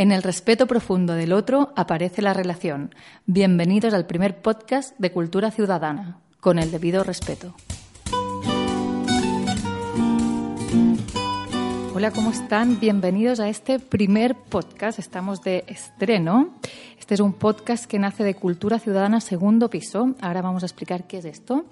En 0.00 0.12
el 0.12 0.22
respeto 0.22 0.68
profundo 0.68 1.14
del 1.14 1.32
otro 1.32 1.72
aparece 1.74 2.22
la 2.22 2.32
relación. 2.32 2.94
Bienvenidos 3.26 3.92
al 3.94 4.06
primer 4.06 4.40
podcast 4.40 4.96
de 4.96 5.10
Cultura 5.10 5.50
Ciudadana, 5.50 6.20
con 6.38 6.60
el 6.60 6.70
debido 6.70 7.02
respeto. 7.02 7.52
Hola, 11.96 12.12
¿cómo 12.12 12.30
están? 12.30 12.78
Bienvenidos 12.78 13.40
a 13.40 13.48
este 13.48 13.80
primer 13.80 14.36
podcast. 14.36 15.00
Estamos 15.00 15.42
de 15.42 15.64
estreno. 15.66 16.54
Este 17.00 17.14
es 17.14 17.20
un 17.20 17.32
podcast 17.32 17.86
que 17.86 17.98
nace 17.98 18.22
de 18.22 18.36
Cultura 18.36 18.78
Ciudadana 18.78 19.20
Segundo 19.20 19.68
Piso. 19.68 20.14
Ahora 20.20 20.42
vamos 20.42 20.62
a 20.62 20.66
explicar 20.66 21.08
qué 21.08 21.18
es 21.18 21.24
esto. 21.24 21.64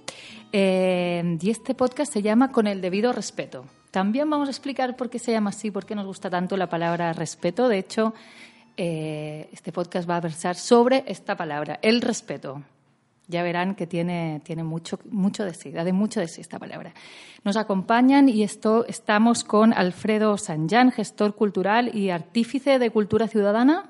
Eh, 0.51 1.39
y 1.41 1.51
este 1.51 1.77
podcast 1.77 2.13
se 2.13 2.23
llama 2.23 2.51
Con 2.51 2.67
el 2.67 2.81
debido 2.81 3.13
respeto. 3.13 3.67
También 3.97 4.29
vamos 4.29 4.49
a 4.49 4.51
explicar 4.51 4.95
por 4.95 5.09
qué 5.09 5.19
se 5.19 5.33
llama 5.33 5.49
así, 5.49 5.71
por 5.71 5.87
qué 5.87 5.95
nos 5.95 6.05
gusta 6.05 6.29
tanto 6.29 6.59
la 6.59 6.69
palabra 6.69 7.15
respeto. 7.15 7.67
De 7.67 7.79
hecho, 7.79 8.13
eh, 8.77 9.49
este 9.53 9.73
podcast 9.73 10.07
va 10.07 10.19
a 10.19 10.21
versar 10.21 10.55
sobre 10.55 11.03
esta 11.07 11.35
palabra, 11.35 11.79
el 11.81 12.03
respeto. 12.03 12.63
Ya 13.27 13.43
verán 13.43 13.75
que 13.75 13.87
tiene, 13.87 14.43
tiene 14.45 14.65
mucho, 14.65 14.99
mucho 15.09 15.47
de 15.47 15.55
sí, 15.55 15.71
da 15.71 15.83
de 15.83 15.95
mucho 15.95 16.21
de 16.21 16.29
sí 16.29 16.43
esta 16.43 16.59
palabra. 16.59 16.93
Nos 17.43 17.57
acompañan 17.57 18.29
y 18.29 18.43
esto, 18.43 18.85
estamos 18.87 19.45
con 19.45 19.73
Alfredo 19.73 20.37
Sanján, 20.37 20.93
gestor 20.93 21.35
cultural 21.35 21.97
y 21.97 22.11
artífice 22.11 22.79
de 22.79 22.91
Cultura 22.91 23.29
Ciudadana. 23.29 23.89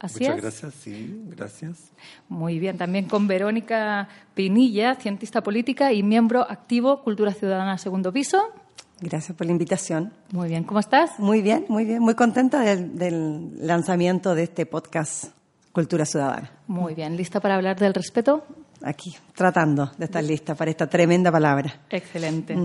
¿Así 0.00 0.24
Muchas 0.24 0.38
es? 0.38 0.42
gracias, 0.42 0.74
sí, 0.74 1.22
gracias. 1.28 1.92
Muy 2.28 2.58
bien, 2.58 2.78
también 2.78 3.04
con 3.04 3.28
Verónica 3.28 4.08
Pinilla, 4.34 4.96
cientista 4.96 5.40
política 5.44 5.92
y 5.92 6.02
miembro 6.02 6.42
activo 6.42 7.04
Cultura 7.04 7.32
Ciudadana 7.32 7.78
Segundo 7.78 8.12
Piso. 8.12 8.65
Gracias 9.00 9.36
por 9.36 9.46
la 9.46 9.52
invitación. 9.52 10.12
Muy 10.32 10.48
bien, 10.48 10.64
¿cómo 10.64 10.80
estás? 10.80 11.18
Muy 11.18 11.42
bien, 11.42 11.66
muy 11.68 11.84
bien. 11.84 12.00
Muy 12.00 12.14
contenta 12.14 12.60
del, 12.60 12.96
del 12.96 13.66
lanzamiento 13.66 14.34
de 14.34 14.44
este 14.44 14.64
podcast 14.64 15.26
Cultura 15.72 16.06
Ciudadana. 16.06 16.50
Muy 16.66 16.94
bien, 16.94 17.16
¿lista 17.16 17.38
para 17.40 17.56
hablar 17.56 17.78
del 17.78 17.92
respeto? 17.92 18.46
Aquí, 18.82 19.14
tratando 19.34 19.90
de 19.98 20.04
estar 20.04 20.22
lista 20.22 20.54
para 20.54 20.70
esta 20.70 20.86
tremenda 20.86 21.30
palabra. 21.32 21.82
Excelente. 21.90 22.56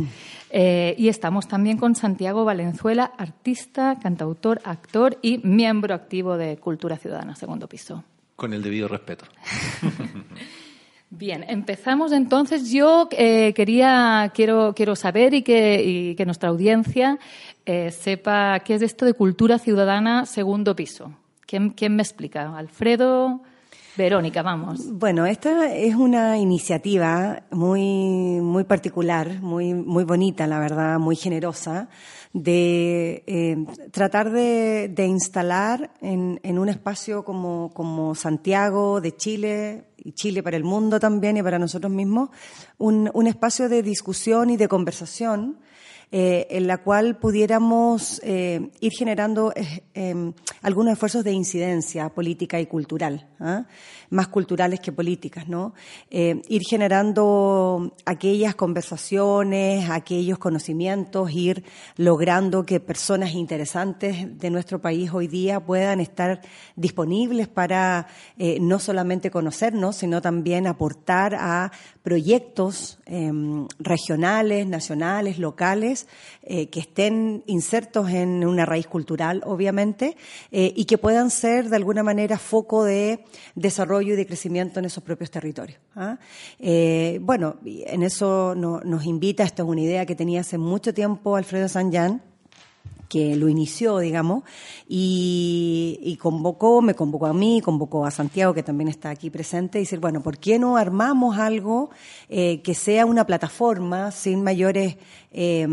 Eh, 0.50 0.96
y 0.98 1.08
estamos 1.08 1.48
también 1.48 1.78
con 1.78 1.96
Santiago 1.96 2.46
Valenzuela, 2.46 3.12
artista, 3.18 3.98
cantautor, 4.02 4.62
actor 4.64 5.18
y 5.22 5.40
miembro 5.40 5.96
activo 5.96 6.38
de 6.38 6.58
Cultura 6.58 6.98
Ciudadana 6.98 7.36
Segundo 7.36 7.68
Piso. 7.68 8.04
Con 8.36 8.54
el 8.54 8.62
debido 8.62 8.88
respeto. 8.88 9.26
Bien, 11.14 11.44
empezamos 11.46 12.14
entonces. 12.14 12.72
Yo 12.72 13.10
eh, 13.12 13.54
quería, 13.54 14.32
quiero, 14.34 14.74
quiero 14.74 14.96
saber 14.96 15.34
y 15.34 15.44
que, 15.44 16.24
nuestra 16.26 16.50
audiencia 16.50 17.20
eh, 17.66 17.92
sepa 17.92 18.62
qué 18.62 18.76
es 18.76 18.82
esto 18.82 19.06
de 19.06 19.14
cultura 19.14 19.60
ciudadana 19.60 20.26
segundo 20.26 20.74
piso. 20.74 21.12
¿Quién, 21.46 21.72
quién 21.72 21.98
me 21.98 22.02
explica? 22.02 22.58
Alfredo, 22.58 23.42
Verónica, 23.98 24.42
vamos. 24.42 24.90
Bueno, 24.90 25.26
esta 25.26 25.70
es 25.76 25.96
una 25.96 26.38
iniciativa 26.38 27.44
muy, 27.52 28.40
muy 28.40 28.64
particular, 28.64 29.42
muy, 29.42 29.74
muy 29.74 30.06
bonita, 30.06 30.48
la 30.48 30.60
verdad, 30.60 30.98
muy 30.98 31.18
generosa, 31.18 31.90
de 32.34 33.24
eh, 33.28 33.58
tratar 33.92 34.32
de, 34.32 34.90
de 34.90 35.06
instalar 35.06 35.92
en, 36.02 36.40
en, 36.44 36.60
un 36.60 36.70
espacio 36.70 37.26
como, 37.26 37.72
como 37.74 38.16
Santiago 38.16 39.02
de 39.02 39.16
Chile, 39.16 39.86
y 39.98 40.14
Chile 40.14 40.42
para 40.42 40.58
el 40.58 40.64
mundo 40.64 41.00
también 41.00 41.38
y 41.38 41.44
para 41.44 41.60
nosotros 41.60 41.92
mismos, 41.92 42.30
un, 42.78 43.12
un 43.14 43.28
espacio 43.28 43.70
de 43.70 43.84
discusión 43.84 44.50
y 44.50 44.58
de 44.58 44.68
conversación 44.68 45.60
eh, 46.14 46.48
en 46.50 46.68
la 46.68 46.80
cual 46.80 47.18
pudiéramos 47.18 48.20
eh, 48.24 48.70
ir 48.82 48.92
generando 48.92 49.54
algunos 50.62 50.92
esfuerzos 50.92 51.24
de 51.24 51.32
incidencia 51.32 52.10
política 52.10 52.60
y 52.60 52.66
cultural, 52.66 53.30
¿eh? 53.40 53.64
Más 54.12 54.28
culturales 54.28 54.80
que 54.80 54.92
políticas, 54.92 55.48
¿no? 55.48 55.74
ir 56.10 56.62
generando 56.70 57.96
aquellas 58.06 58.56
conversaciones, 58.56 59.90
aquellos 59.90 60.38
conocimientos, 60.38 61.32
ir 61.32 61.64
logrando 61.98 62.66
que 62.66 62.80
personas 62.80 63.34
interesantes 63.34 64.38
de 64.38 64.50
nuestro 64.50 64.80
país 64.80 65.12
hoy 65.14 65.28
día 65.28 65.60
puedan 65.60 66.00
estar 66.00 66.42
disponibles 66.76 67.48
para 67.48 68.08
no 68.60 68.80
solamente 68.80 69.32
conocernos, 69.32 69.96
sino 69.96 70.22
también 70.22 70.68
aportar 70.68 71.36
a 71.36 71.72
proyectos 72.04 73.00
regionales, 73.80 74.68
nacionales, 74.68 75.40
locales, 75.40 76.08
eh, 76.44 76.70
que 76.70 76.80
estén 76.80 77.44
insertos 77.48 78.10
en 78.10 78.46
una 78.46 78.66
raíz 78.66 78.88
cultural, 78.88 79.42
obviamente, 79.46 80.18
eh, 80.52 80.74
y 80.76 80.86
que 80.86 80.98
puedan 80.98 81.30
ser 81.30 81.70
de 81.70 81.76
alguna 81.76 82.04
manera 82.04 82.38
foco 82.38 82.84
de 82.84 83.24
desarrollo 83.56 84.01
y 84.02 84.16
de 84.16 84.26
crecimiento 84.26 84.80
en 84.80 84.86
esos 84.86 85.04
propios 85.04 85.32
territorios. 85.32 85.80
¿ah? 85.96 86.18
Eh, 86.60 87.20
bueno, 87.22 87.58
en 87.66 88.04
eso 88.04 88.56
no, 88.56 88.82
nos 88.82 89.06
invita, 89.06 89.44
esta 89.44 89.64
es 89.64 89.70
una 89.70 89.82
idea 89.82 90.06
que 90.06 90.16
tenía 90.16 90.42
hace 90.42 90.58
mucho 90.58 90.94
tiempo 90.94 91.36
Alfredo 91.36 91.68
Sanján, 91.68 92.22
que 93.12 93.36
lo 93.36 93.50
inició, 93.50 94.00
digamos, 94.00 94.44
y, 94.88 96.18
convocó, 96.22 96.82
me 96.82 96.94
convocó 96.94 97.26
a 97.26 97.34
mí, 97.34 97.60
convocó 97.60 98.06
a 98.06 98.12
Santiago, 98.12 98.54
que 98.54 98.64
también 98.64 98.88
está 98.88 99.10
aquí 99.10 99.30
presente, 99.30 99.80
y 99.80 99.82
decir, 99.82 100.00
bueno, 100.00 100.24
¿por 100.24 100.38
qué 100.38 100.58
no 100.58 100.78
armamos 100.78 101.38
algo 101.38 101.90
eh, 102.30 102.62
que 102.62 102.74
sea 102.74 103.06
una 103.06 103.26
plataforma 103.26 104.12
sin 104.12 104.42
mayores, 104.42 104.96
eh, 105.34 105.68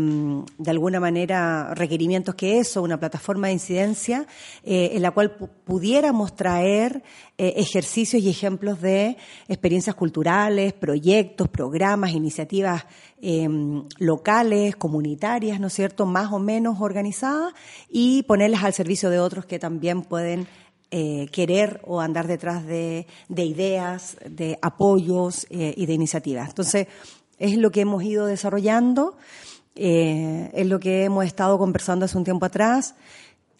de 0.57 0.69
alguna 0.69 0.99
manera, 0.99 1.73
requerimientos 1.75 2.35
que 2.35 2.59
eso, 2.59 2.81
una 2.81 2.99
plataforma 2.99 3.47
de 3.47 3.53
incidencia, 3.53 4.27
eh, 4.65 4.91
en 4.95 5.01
la 5.01 5.11
cual 5.11 5.31
pudiéramos 5.63 6.35
traer 6.35 7.03
ejercicios 7.41 8.21
y 8.21 8.29
ejemplos 8.29 8.81
de 8.81 9.15
experiencias 9.47 9.95
culturales, 9.95 10.73
proyectos, 10.73 11.47
programas, 11.47 12.11
iniciativas 12.11 12.85
locales, 13.97 14.75
comunitarias, 14.75 15.59
¿no 15.59 15.67
es 15.67 15.73
cierto?, 15.73 16.05
más 16.05 16.31
o 16.31 16.39
menos 16.39 16.81
organizadas, 16.81 17.53
y 17.89 18.23
ponerlas 18.23 18.63
al 18.63 18.73
servicio 18.73 19.09
de 19.09 19.19
otros 19.19 19.45
que 19.45 19.57
también 19.59 20.01
pueden 20.01 20.47
eh, 20.91 21.27
querer 21.31 21.81
o 21.85 22.01
andar 22.01 22.25
detrás 22.25 22.65
de, 22.65 23.05
de 23.27 23.45
ideas, 23.45 24.17
de 24.27 24.57
apoyos 24.59 25.45
eh, 25.51 25.71
y 25.77 25.85
de 25.85 25.93
iniciativas. 25.93 26.49
Entonces, 26.49 26.87
es 27.37 27.57
lo 27.57 27.69
que 27.69 27.81
hemos 27.81 28.03
ido 28.03 28.25
desarrollando, 28.25 29.15
eh, 29.75 30.49
es 30.51 30.65
lo 30.65 30.79
que 30.79 31.03
hemos 31.03 31.25
estado 31.25 31.59
conversando 31.59 32.05
hace 32.05 32.17
un 32.17 32.23
tiempo 32.23 32.47
atrás. 32.47 32.95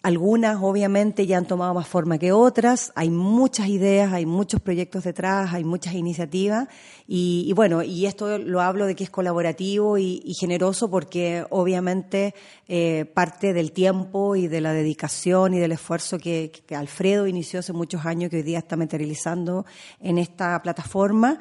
Algunas 0.02 0.60
obviamente 0.62 1.28
ya 1.28 1.38
han 1.38 1.46
tomado 1.46 1.74
más 1.74 1.88
forma 1.88 2.18
que 2.18 2.32
otras, 2.32 2.94
hay 2.96 3.10
muchas 3.10 3.68
ideas, 3.68 4.14
hay 4.14 4.26
muchos 4.26 4.62
proyectos 4.62 5.04
detrás, 5.04 5.54
hay 5.54 5.66
muchas 5.66 5.94
iniciativas 5.94 6.70
y, 7.06 7.44
y 7.46 7.52
bueno, 7.52 7.84
y 7.84 8.06
esto 8.06 8.38
lo 8.38 8.62
hablo 8.62 8.86
de 8.86 8.96
que 8.96 9.04
es 9.04 9.10
colaborativo 9.10 9.98
y, 9.98 10.34
generoso 10.40 10.90
porque 10.90 11.44
obviamente 11.50 12.34
eh, 12.70 13.12
parte 13.14 13.52
del 13.52 13.74
tiempo 13.74 14.38
y 14.38 14.48
de 14.48 14.62
la 14.62 14.72
dedicación 14.72 15.54
y 15.54 15.60
del 15.60 15.74
esfuerzo 15.74 16.18
que, 16.18 16.52
que 16.66 16.76
Alfredo 16.78 17.28
inició 17.28 17.60
hace 17.60 17.74
muchos 17.74 18.06
años 18.06 18.30
que 18.30 18.38
hoy 18.38 18.44
día 18.44 18.60
está 18.60 18.78
materializando 18.78 19.66
en 20.00 20.18
esta 20.18 20.62
plataforma. 20.62 21.40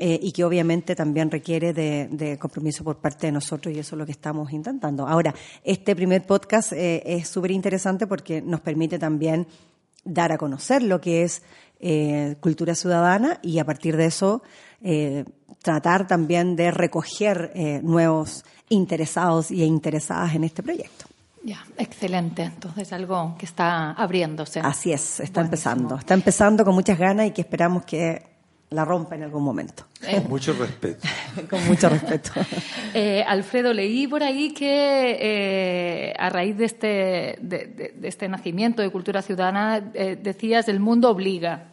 Eh, 0.00 0.20
y 0.22 0.30
que 0.30 0.44
obviamente 0.44 0.94
también 0.94 1.28
requiere 1.28 1.72
de, 1.72 2.06
de, 2.12 2.38
compromiso 2.38 2.84
por 2.84 2.98
parte 2.98 3.26
de 3.26 3.32
nosotros 3.32 3.74
y 3.74 3.80
eso 3.80 3.96
es 3.96 3.98
lo 3.98 4.06
que 4.06 4.12
estamos 4.12 4.52
intentando. 4.52 5.08
Ahora, 5.08 5.34
este 5.64 5.96
primer 5.96 6.24
podcast 6.24 6.72
eh, 6.72 7.02
es 7.04 7.26
súper 7.26 7.50
interesante 7.50 8.06
porque 8.06 8.40
nos 8.40 8.60
permite 8.60 9.00
también 9.00 9.48
dar 10.04 10.30
a 10.30 10.38
conocer 10.38 10.84
lo 10.84 11.00
que 11.00 11.24
es 11.24 11.42
eh, 11.80 12.36
cultura 12.38 12.76
ciudadana 12.76 13.40
y 13.42 13.58
a 13.58 13.64
partir 13.64 13.96
de 13.96 14.06
eso 14.06 14.42
tratar 15.62 16.06
también 16.06 16.54
de 16.54 16.70
recoger 16.70 17.50
nuevos 17.82 18.44
interesados 18.68 19.50
y 19.50 19.64
interesadas 19.64 20.36
en 20.36 20.44
este 20.44 20.62
proyecto. 20.62 21.06
Ya, 21.42 21.66
excelente. 21.76 22.42
Entonces 22.42 22.92
algo 22.92 23.34
que 23.36 23.46
está 23.46 23.90
abriéndose. 23.90 24.60
Así 24.60 24.92
es, 24.92 25.18
está 25.18 25.40
Buenísimo. 25.40 25.72
empezando. 25.72 25.96
Está 25.96 26.14
empezando 26.14 26.64
con 26.64 26.76
muchas 26.76 26.96
ganas 26.96 27.26
y 27.26 27.30
que 27.32 27.40
esperamos 27.40 27.84
que 27.84 28.37
la 28.70 28.84
rompa 28.84 29.14
en 29.14 29.22
algún 29.22 29.42
momento. 29.42 29.84
Eh. 30.02 30.20
Con 30.20 30.30
mucho 30.30 30.52
respeto. 30.52 31.08
Con 31.50 31.66
mucho 31.66 31.88
respeto. 31.88 32.32
eh, 32.94 33.24
Alfredo, 33.26 33.72
leí 33.72 34.06
por 34.06 34.22
ahí 34.22 34.52
que 34.52 35.16
eh, 35.20 36.14
a 36.18 36.28
raíz 36.28 36.56
de 36.56 36.64
este, 36.64 36.86
de, 37.40 37.66
de, 37.66 37.94
de, 37.96 38.08
este 38.08 38.28
nacimiento 38.28 38.82
de 38.82 38.90
cultura 38.90 39.22
ciudadana 39.22 39.90
eh, 39.94 40.18
decías 40.20 40.68
el 40.68 40.80
mundo 40.80 41.10
obliga. 41.10 41.72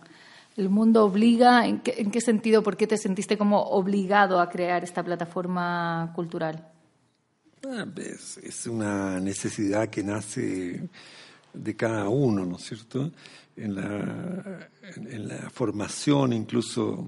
El 0.56 0.69
mundo 0.69 1.03
obliga, 1.03 1.68
¿en 1.68 1.80
qué, 1.80 1.95
¿en 1.97 2.12
qué, 2.12 2.21
sentido? 2.21 2.63
¿Por 2.63 2.77
qué 2.77 2.88
te 2.88 2.97
sentiste 2.97 3.38
como 3.38 3.62
obligado 3.62 4.39
a 4.39 4.50
crear 4.50 4.86
esta 4.86 5.03
plataforma 5.03 6.13
cultural? 6.15 6.65
Ah, 7.68 7.86
es, 7.97 8.38
es 8.38 8.65
una 8.68 9.19
necesidad 9.19 9.89
que 9.89 10.01
nace 10.01 10.88
de 11.53 11.75
cada 11.75 12.07
uno, 12.07 12.45
¿no 12.45 12.56
es 12.56 12.63
cierto? 12.63 13.12
En 13.57 13.75
la, 13.75 14.69
en 14.96 15.28
la 15.30 15.50
formación, 15.50 16.34
incluso 16.34 17.07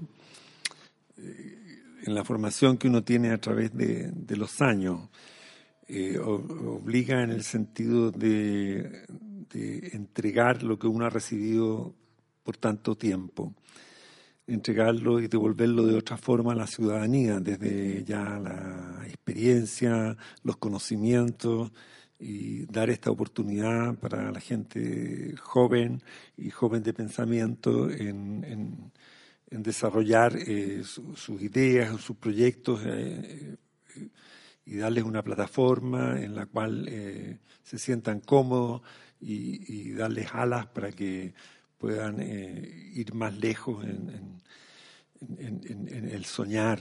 eh, 1.18 1.58
en 2.04 2.14
la 2.14 2.24
formación 2.24 2.78
que 2.78 2.88
uno 2.88 3.04
tiene 3.04 3.32
a 3.32 3.38
través 3.38 3.76
de, 3.76 4.10
de 4.12 4.36
los 4.36 4.60
años. 4.62 5.10
Eh, 5.86 6.18
obliga 6.18 7.22
en 7.22 7.30
el 7.30 7.44
sentido 7.44 8.10
de, 8.10 9.04
de 9.50 9.90
entregar 9.92 10.62
lo 10.62 10.78
que 10.78 10.86
uno 10.86 11.06
ha 11.06 11.10
recibido 11.10 11.94
por 12.42 12.56
tanto 12.56 12.96
tiempo 12.96 13.54
entregarlo 14.48 15.20
y 15.20 15.28
devolverlo 15.28 15.86
de 15.86 15.96
otra 15.96 16.16
forma 16.16 16.52
a 16.52 16.56
la 16.56 16.66
ciudadanía, 16.66 17.38
desde 17.38 18.02
ya 18.04 18.38
la 18.38 19.02
experiencia, 19.06 20.16
los 20.42 20.56
conocimientos 20.56 21.70
y 22.18 22.66
dar 22.66 22.90
esta 22.90 23.10
oportunidad 23.10 23.94
para 23.96 24.30
la 24.32 24.40
gente 24.40 25.34
joven 25.40 26.02
y 26.36 26.50
joven 26.50 26.82
de 26.82 26.92
pensamiento 26.92 27.90
en, 27.90 28.92
desarrollar 29.50 30.36
eh, 30.36 30.82
sus 30.84 31.40
ideas, 31.40 31.98
sus 32.00 32.16
proyectos 32.16 32.82
eh, 32.84 33.56
y 34.68 34.76
darles 34.76 35.04
una 35.04 35.22
plataforma 35.22 36.20
en 36.20 36.34
la 36.34 36.44
cual 36.44 36.86
eh, 36.88 37.38
se 37.62 37.78
sientan 37.78 38.20
cómodos 38.20 38.82
y, 39.18 39.92
darles 39.92 40.28
alas 40.34 40.66
para 40.66 40.92
que 40.92 41.32
puedan 41.78 42.20
eh, 42.20 42.90
ir 42.94 43.14
más 43.14 43.36
lejos 43.36 43.84
en, 43.84 44.40
el 45.38 46.24
soñar, 46.24 46.78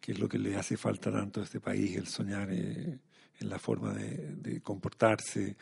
que 0.00 0.12
es 0.12 0.18
lo 0.18 0.28
que 0.28 0.38
le 0.38 0.56
hace 0.56 0.76
falta 0.78 1.12
tanto 1.12 1.40
a 1.40 1.44
este 1.44 1.60
país, 1.60 1.96
el 1.96 2.06
soñar 2.06 2.48
eh, 2.50 2.98
en 3.40 3.48
la 3.48 3.58
forma 3.58 3.92
de, 3.94 4.60
comportarse, 4.62 5.56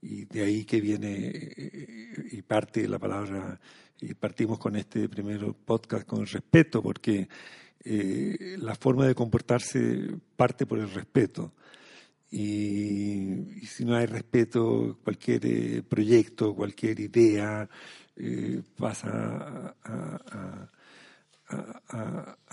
y 0.00 0.24
de 0.26 0.42
ahí 0.42 0.64
que 0.64 0.80
viene 0.80 1.30
eh, 1.32 2.28
y 2.32 2.42
parte 2.42 2.86
la 2.86 2.98
palabra, 2.98 3.58
y 4.00 4.14
partimos 4.14 4.58
con 4.58 4.76
este 4.76 5.08
primer 5.08 5.52
podcast 5.64 6.06
con 6.06 6.20
el 6.20 6.28
respeto, 6.28 6.82
porque 6.82 7.28
la 7.84 8.74
forma 8.74 9.06
de 9.06 9.14
comportarse 9.14 10.18
parte 10.34 10.66
por 10.66 10.80
el 10.80 10.90
respeto. 10.90 11.54
Y, 12.30 13.64
si 13.66 13.84
no 13.84 13.94
hay 13.94 14.06
respeto, 14.06 14.98
cualquier 15.04 15.84
proyecto, 15.84 16.54
cualquier 16.54 16.98
idea, 17.00 17.68
eh, 18.16 18.62
pasa 18.76 19.76
a, 19.84 20.68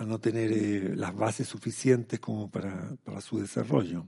no 0.05 0.19
tener 0.19 0.51
eh, 0.51 0.95
las 0.95 1.15
bases 1.15 1.47
suficientes 1.47 2.19
como 2.19 2.51
para, 2.51 2.95
su 3.21 3.39
desarrollo. 3.39 4.05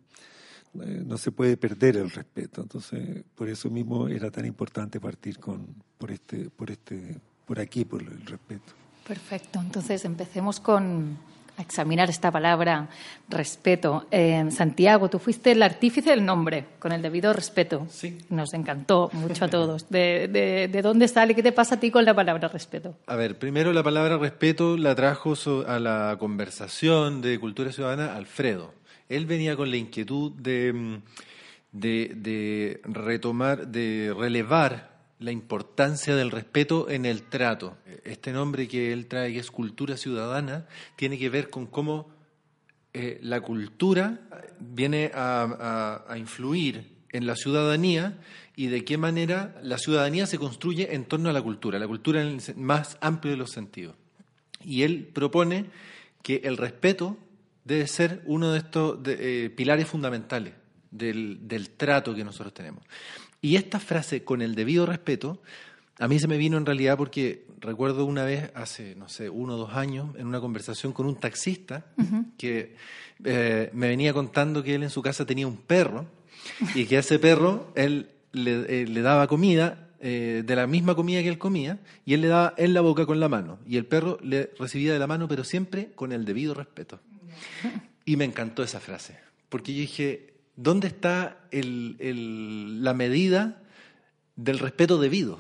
Eh, 0.84 1.04
no 1.06 1.18
se 1.18 1.32
puede 1.32 1.58
perder 1.58 1.98
el 1.98 2.10
respeto. 2.10 2.62
Entonces, 2.62 3.24
por 3.36 3.50
eso 3.50 3.70
mismo 3.70 4.08
era 4.08 4.32
tan 4.32 4.46
importante 4.46 5.00
partir 5.00 5.40
con, 5.40 5.68
por, 5.98 6.12
este, 6.12 6.50
por, 6.50 6.72
este, 6.72 7.20
por 7.46 7.60
aquí, 7.60 7.86
por 7.86 8.02
el 8.02 8.26
respeto. 8.26 8.74
Perfecto. 9.08 9.60
Entonces, 9.60 10.04
empecemos 10.06 10.60
con, 10.60 11.18
a 11.58 11.62
examinar 11.62 12.10
esta 12.10 12.32
palabra 12.32 12.90
respeto. 13.30 14.08
Eh, 14.12 14.46
Santiago, 14.52 15.10
tú 15.10 15.20
fuiste 15.20 15.52
el 15.52 15.64
artífice 15.64 16.10
del 16.10 16.26
nombre, 16.26 16.66
con 16.80 16.92
el 16.92 17.02
debido 17.02 17.32
respeto. 17.34 17.88
Sí. 17.90 18.18
Nos 18.30 18.54
encantó 18.54 19.10
mucho 19.14 19.46
a 19.46 19.48
todos. 19.50 19.90
De, 19.90 20.28
de, 20.72 20.82
dónde 20.82 21.08
sale? 21.08 21.36
¿Qué 21.36 21.44
te 21.44 21.52
pasa 21.52 21.76
a 21.76 21.80
ti 21.80 21.92
con 21.92 22.06
la 22.06 22.14
palabra 22.14 22.48
respeto? 22.48 22.98
A 23.08 23.16
ver, 23.16 23.38
primero 23.38 23.74
la 23.74 23.84
palabra 23.84 24.18
respeto 24.18 24.78
la 24.78 24.96
trajo 24.96 25.36
a 25.68 25.80
la 25.80 26.16
conversación 26.20 27.22
de 27.22 27.40
Cultura 27.40 27.72
Ciudadana 27.72 28.16
Alfredo. 28.16 28.74
Él 29.10 29.26
venía 29.26 29.56
con 29.56 29.70
la 29.70 29.78
inquietud 29.78 30.32
de, 30.34 31.02
de, 31.72 32.82
retomar, 32.84 33.68
de 33.68 34.14
relevar 34.18 34.96
la 35.20 35.32
importancia 35.32 36.16
del 36.16 36.32
respeto 36.32 36.90
en 36.90 37.06
el 37.06 37.24
trato. 37.24 37.78
Este 38.04 38.32
nombre 38.32 38.68
que 38.68 38.92
él 38.92 39.08
trae, 39.08 39.34
que 39.34 39.40
es 39.40 39.52
cultura 39.52 39.98
ciudadana, 39.98 40.68
tiene 40.96 41.18
que 41.18 41.30
ver 41.30 41.50
con 41.50 41.68
cómo 41.68 42.10
eh, 42.94 43.20
la 43.22 43.42
cultura 43.42 44.22
viene 44.60 45.12
a, 45.14 46.16
influir 46.18 46.96
en 47.12 47.28
la 47.28 47.36
ciudadanía 47.36 48.18
y 48.56 48.68
de 48.68 48.86
qué 48.86 48.98
manera 48.98 49.60
la 49.62 49.78
ciudadanía 49.78 50.26
se 50.28 50.38
construye 50.38 50.96
en 50.96 51.06
torno 51.06 51.30
a 51.30 51.34
la 51.34 51.42
cultura, 51.42 51.80
la 51.80 51.88
cultura 51.88 52.22
en 52.22 52.40
el 52.40 52.56
más 52.56 52.98
amplio 53.02 53.32
de 53.32 53.38
los 53.38 53.52
sentidos. 53.52 53.96
Y 54.64 54.84
él 54.84 55.10
propone 55.14 55.66
que 56.24 56.42
el 56.44 56.58
respeto 56.58 57.18
debe 57.66 57.88
ser 57.88 58.22
uno 58.26 58.54
de 58.54 58.60
estos 58.60 59.00
eh, 59.06 59.52
pilares 59.56 59.88
fundamentales 59.88 60.54
del, 60.92 61.48
del 61.48 61.72
trato 61.72 62.16
que 62.16 62.24
nosotros 62.24 62.54
tenemos. 62.54 62.84
Y 63.42 63.58
esta 63.58 63.80
frase, 63.80 64.24
con 64.24 64.42
el 64.42 64.56
debido 64.56 64.86
respeto, 64.86 65.42
a 66.00 66.08
mí 66.08 66.20
se 66.20 66.28
me 66.28 66.38
vino 66.38 66.58
en 66.58 66.66
realidad 66.66 66.98
porque 66.98 67.46
recuerdo 67.60 68.06
una 68.06 68.24
vez, 68.24 68.52
hace, 68.54 68.96
no 68.96 69.08
sé, 69.08 69.30
uno 69.30 69.56
o 69.56 69.58
dos 69.58 69.74
años, 69.74 70.10
en 70.18 70.28
una 70.28 70.42
conversación 70.42 70.94
con 70.94 71.06
un 71.06 71.16
taxista 71.16 71.86
que 72.38 72.76
eh, 73.24 73.70
me 73.74 73.88
venía 73.88 74.14
contando 74.14 74.62
que 74.64 74.76
él 74.76 74.84
en 74.84 74.90
su 74.90 75.02
casa 75.02 75.26
tenía 75.26 75.48
un 75.48 75.58
perro 75.58 76.06
y 76.74 76.86
que 76.86 76.98
a 76.98 77.00
ese 77.00 77.18
perro 77.18 77.72
él 77.76 78.10
le, 78.34 78.82
eh, 78.82 79.02
daba 79.02 79.28
comida, 79.28 79.90
eh, 80.02 80.44
de 80.46 80.56
la 80.56 80.68
misma 80.68 80.96
comida 80.96 81.22
que 81.22 81.30
él 81.30 81.38
comía, 81.38 81.80
y 82.06 82.14
él 82.14 82.22
le 82.22 82.28
daba 82.28 82.54
en 82.58 82.74
la 82.74 82.82
boca 82.82 83.06
con 83.06 83.20
la 83.20 83.30
mano. 83.30 83.60
Y 83.66 83.78
el 83.78 83.86
perro 83.86 84.20
le 84.22 84.52
recibía 84.60 84.92
de 84.92 85.00
la 85.00 85.08
mano, 85.08 85.28
pero 85.28 85.44
siempre 85.44 85.92
con 85.96 86.12
el 86.12 86.26
debido 86.26 86.54
respeto. 86.54 87.00
Y 88.08 88.18
me 88.18 88.26
encantó 88.26 88.62
esa 88.62 88.80
frase, 88.80 89.18
porque 89.50 89.74
yo 89.74 89.80
dije, 89.80 90.36
¿Dónde 90.56 90.88
está 90.88 91.38
la 91.52 92.94
medida 92.94 93.62
del 94.36 94.60
respeto 94.60 95.00
debido? 95.00 95.40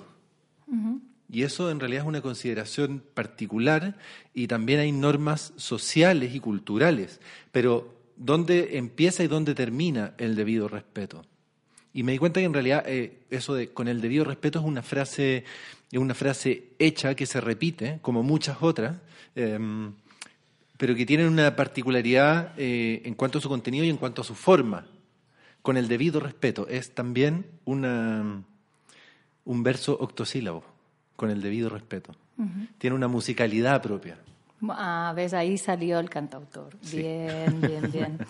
Y 1.31 1.43
eso 1.43 1.71
en 1.71 1.79
realidad 1.79 2.03
es 2.03 2.07
una 2.07 2.21
consideración 2.21 3.01
particular 3.13 3.97
y 4.33 4.47
también 4.47 4.79
hay 4.79 4.91
normas 4.91 5.53
sociales 5.55 6.35
y 6.35 6.39
culturales, 6.39 7.21
pero 7.51 7.95
¿dónde 8.17 8.77
empieza 8.77 9.23
y 9.23 9.27
dónde 9.27 9.55
termina 9.55 10.13
el 10.17 10.35
debido 10.35 10.67
respeto? 10.67 11.25
Y 11.93 12.03
me 12.03 12.11
di 12.11 12.17
cuenta 12.17 12.41
que 12.41 12.45
en 12.45 12.53
realidad 12.53 12.83
eh, 12.85 13.19
eso 13.29 13.53
de 13.53 13.69
con 13.69 13.87
el 13.87 14.01
debido 14.01 14.25
respeto 14.25 14.59
es 14.59 14.65
una 14.65 14.83
frase, 14.83 15.45
es 15.91 15.99
una 15.99 16.13
frase 16.13 16.73
hecha 16.77 17.15
que 17.15 17.25
se 17.25 17.39
repite, 17.39 17.99
como 18.01 18.21
muchas 18.21 18.57
otras, 18.59 18.97
em, 19.33 19.93
pero 20.77 20.95
que 20.95 21.05
tienen 21.05 21.27
una 21.27 21.55
particularidad 21.55 22.53
eh, 22.57 23.01
en 23.05 23.13
cuanto 23.13 23.37
a 23.37 23.41
su 23.41 23.49
contenido 23.49 23.85
y 23.85 23.89
en 23.89 23.97
cuanto 23.97 24.21
a 24.21 24.25
su 24.25 24.35
forma 24.35 24.87
con 25.61 25.77
el 25.77 25.87
debido 25.87 26.19
respeto. 26.19 26.67
Es 26.67 26.93
también 26.93 27.45
una, 27.65 28.43
un 29.45 29.63
verso 29.63 29.97
octosílabo, 29.99 30.63
con 31.15 31.29
el 31.29 31.41
debido 31.41 31.69
respeto. 31.69 32.15
Tiene 32.77 32.95
una 32.95 33.07
musicalidad 33.07 33.81
propia. 33.81 34.17
Ah, 34.69 35.13
ves, 35.15 35.33
ahí 35.33 35.57
salió 35.57 35.99
el 35.99 36.09
cantautor. 36.09 36.75
Bien, 36.91 37.61
bien, 37.61 37.91
bien. 37.91 38.19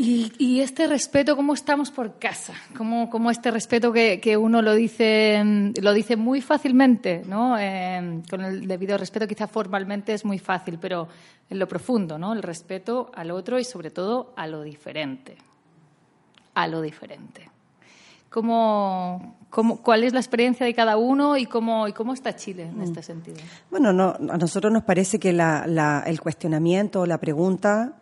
Y, 0.00 0.60
este 0.60 0.86
respeto, 0.86 1.34
¿cómo 1.34 1.54
estamos 1.54 1.90
por 1.90 2.20
casa? 2.20 2.54
¿Cómo, 2.76 3.10
cómo 3.10 3.32
este 3.32 3.50
respeto 3.50 3.92
que, 3.92 4.20
que, 4.20 4.36
uno 4.36 4.62
lo 4.62 4.74
dice, 4.74 5.42
lo 5.82 5.92
dice 5.92 6.14
muy 6.14 6.40
fácilmente, 6.40 7.24
¿no? 7.26 7.58
Eh, 7.58 8.22
con 8.30 8.42
el 8.42 8.68
debido 8.68 8.96
respeto 8.96 9.26
quizá 9.26 9.48
formalmente 9.48 10.14
es 10.14 10.24
muy 10.24 10.38
fácil, 10.38 10.78
pero 10.80 11.08
en 11.50 11.58
lo 11.58 11.66
profundo, 11.66 12.16
¿no? 12.16 12.32
El 12.32 12.44
respeto 12.44 13.10
al 13.12 13.32
otro 13.32 13.58
y 13.58 13.64
sobre 13.64 13.90
todo 13.90 14.32
a 14.36 14.46
lo 14.46 14.62
diferente 14.62 15.36
a 16.58 16.66
lo 16.66 16.82
diferente. 16.82 17.48
¿Cómo, 18.30 19.36
cómo, 19.48 19.80
cuál 19.80 20.02
es 20.02 20.12
la 20.12 20.18
experiencia 20.18 20.66
de 20.66 20.74
cada 20.74 20.96
uno 20.96 21.36
y 21.36 21.46
cómo, 21.46 21.86
y 21.86 21.92
cómo 21.92 22.12
está 22.12 22.34
Chile 22.34 22.64
en 22.64 22.82
este 22.82 23.02
sentido? 23.02 23.38
Bueno, 23.70 23.92
no, 23.92 24.08
a 24.08 24.36
nosotros 24.36 24.72
nos 24.72 24.82
parece 24.82 25.20
que 25.20 25.32
la, 25.32 26.02
el 26.04 26.20
cuestionamiento, 26.20 27.06
la 27.06 27.18
pregunta 27.18 27.94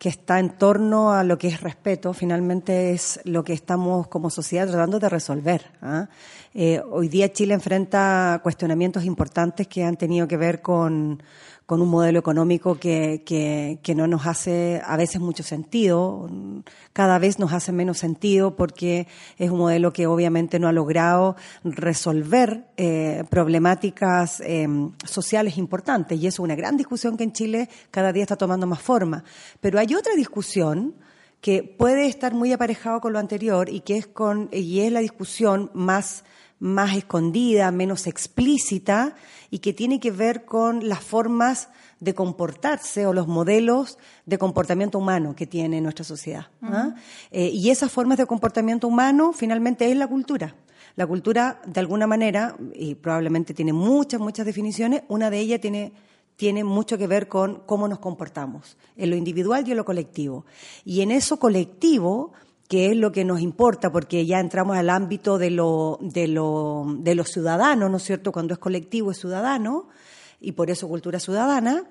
que 0.00 0.08
está 0.08 0.38
en 0.38 0.48
torno 0.48 1.12
a 1.12 1.24
lo 1.24 1.36
que 1.36 1.48
es 1.48 1.60
respeto, 1.60 2.14
finalmente 2.14 2.92
es 2.92 3.20
lo 3.24 3.44
que 3.44 3.52
estamos 3.52 4.08
como 4.08 4.30
sociedad 4.30 4.66
tratando 4.66 4.98
de 4.98 5.10
resolver. 5.10 5.72
¿ah? 5.82 6.08
Eh, 6.54 6.80
hoy 6.90 7.08
día 7.08 7.30
Chile 7.34 7.52
enfrenta 7.52 8.40
cuestionamientos 8.42 9.04
importantes 9.04 9.68
que 9.68 9.84
han 9.84 9.98
tenido 9.98 10.26
que 10.26 10.38
ver 10.38 10.62
con 10.62 11.22
con 11.70 11.82
un 11.82 11.88
modelo 11.88 12.18
económico 12.18 12.80
que, 12.80 13.22
que, 13.24 13.94
no 13.94 14.08
nos 14.08 14.26
hace 14.26 14.82
a 14.84 14.96
veces 14.96 15.20
mucho 15.20 15.44
sentido, 15.44 16.28
cada 16.92 17.20
vez 17.20 17.38
nos 17.38 17.52
hace 17.52 17.70
menos 17.70 17.96
sentido 17.96 18.56
porque 18.56 19.06
es 19.38 19.52
un 19.52 19.58
modelo 19.58 19.92
que 19.92 20.08
obviamente 20.08 20.58
no 20.58 20.66
ha 20.66 20.72
logrado 20.72 21.36
resolver 21.62 22.64
eh, 22.76 23.22
problemáticas 23.30 24.40
em, 24.40 24.90
sociales 25.04 25.58
importantes 25.58 26.18
y 26.18 26.26
es 26.26 26.40
una 26.40 26.56
gran 26.56 26.76
discusión 26.76 27.16
que 27.16 27.22
en 27.22 27.32
Chile 27.32 27.68
cada 27.92 28.12
día 28.12 28.24
está 28.24 28.34
tomando 28.34 28.66
más 28.66 28.82
forma. 28.82 29.22
Pero 29.60 29.78
hay 29.78 29.94
otra 29.94 30.16
discusión 30.16 30.96
que 31.40 31.62
puede 31.62 32.08
estar 32.08 32.34
muy 32.34 32.52
aparejado 32.52 33.00
con 33.00 33.12
lo 33.12 33.20
anterior 33.20 33.68
y 33.68 33.82
que 33.82 33.96
es 33.96 34.08
con 34.08 34.48
y 34.50 34.80
es 34.80 34.90
la 34.90 34.98
discusión 34.98 35.70
más 35.72 36.24
más 36.60 36.96
escondida, 36.96 37.70
menos 37.72 38.06
explícita 38.06 39.16
y 39.50 39.58
que 39.58 39.72
tiene 39.72 39.98
que 39.98 40.10
ver 40.10 40.44
con 40.44 40.88
las 40.88 41.00
formas 41.00 41.68
de 41.98 42.14
comportarse 42.14 43.06
o 43.06 43.12
los 43.12 43.26
modelos 43.26 43.98
de 44.26 44.38
comportamiento 44.38 44.98
humano 44.98 45.34
que 45.34 45.46
tiene 45.46 45.80
nuestra 45.80 46.04
sociedad. 46.04 46.46
¿ah? 46.62 46.94
Eh, 47.30 47.50
y 47.52 47.70
esas 47.70 47.90
formas 47.90 48.18
de 48.18 48.26
comportamiento 48.26 48.86
humano 48.86 49.32
finalmente 49.32 49.90
es 49.90 49.96
la 49.96 50.06
cultura. 50.06 50.54
La 50.96 51.06
cultura, 51.06 51.60
de 51.66 51.80
alguna 51.80 52.06
manera, 52.06 52.56
y 52.74 52.94
probablemente 52.94 53.54
tiene 53.54 53.72
muchas, 53.72 54.20
muchas 54.20 54.44
definiciones, 54.44 55.02
una 55.08 55.30
de 55.30 55.38
ellas 55.38 55.60
tiene 55.60 55.92
tiene 56.40 56.64
mucho 56.64 56.96
que 56.96 57.06
ver 57.06 57.28
con 57.28 57.60
cómo 57.66 57.86
nos 57.86 57.98
comportamos, 57.98 58.78
en 58.96 59.10
lo 59.10 59.16
individual 59.16 59.68
y 59.68 59.72
en 59.72 59.76
lo 59.76 59.84
colectivo. 59.84 60.46
Y 60.86 61.02
en 61.02 61.10
eso 61.10 61.38
colectivo 61.38 62.32
que 62.70 62.92
es 62.92 62.96
lo 62.96 63.10
que 63.10 63.24
nos 63.24 63.40
importa, 63.40 63.90
porque 63.90 64.26
ya 64.26 64.38
entramos 64.38 64.76
al 64.76 64.90
ámbito 64.90 65.38
de 65.38 65.50
lo, 65.50 65.98
de 66.00 66.28
lo, 66.28 66.86
de 67.00 67.16
los 67.16 67.28
ciudadanos, 67.28 67.90
¿no 67.90 67.96
es 67.96 68.04
cierto? 68.04 68.30
Cuando 68.30 68.54
es 68.54 68.60
colectivo 68.60 69.10
es 69.10 69.18
ciudadano, 69.18 69.88
y 70.40 70.52
por 70.52 70.70
eso 70.70 70.86
cultura 70.86 71.18
ciudadana, 71.18 71.90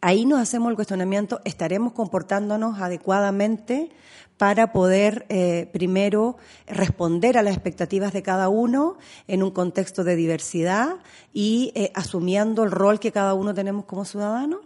ahí 0.00 0.26
nos 0.26 0.40
hacemos 0.40 0.70
el 0.70 0.74
cuestionamiento, 0.74 1.40
¿estaremos 1.44 1.92
comportándonos 1.92 2.80
adecuadamente 2.80 3.90
para 4.38 4.72
poder 4.72 5.24
eh, 5.28 5.70
primero 5.72 6.36
responder 6.66 7.38
a 7.38 7.44
las 7.44 7.54
expectativas 7.54 8.12
de 8.12 8.24
cada 8.24 8.48
uno 8.48 8.96
en 9.28 9.44
un 9.44 9.52
contexto 9.52 10.02
de 10.02 10.16
diversidad 10.16 10.96
y 11.32 11.70
eh, 11.76 11.92
asumiendo 11.94 12.64
el 12.64 12.72
rol 12.72 12.98
que 12.98 13.12
cada 13.12 13.34
uno 13.34 13.54
tenemos 13.54 13.84
como 13.84 14.04
ciudadano? 14.04 14.62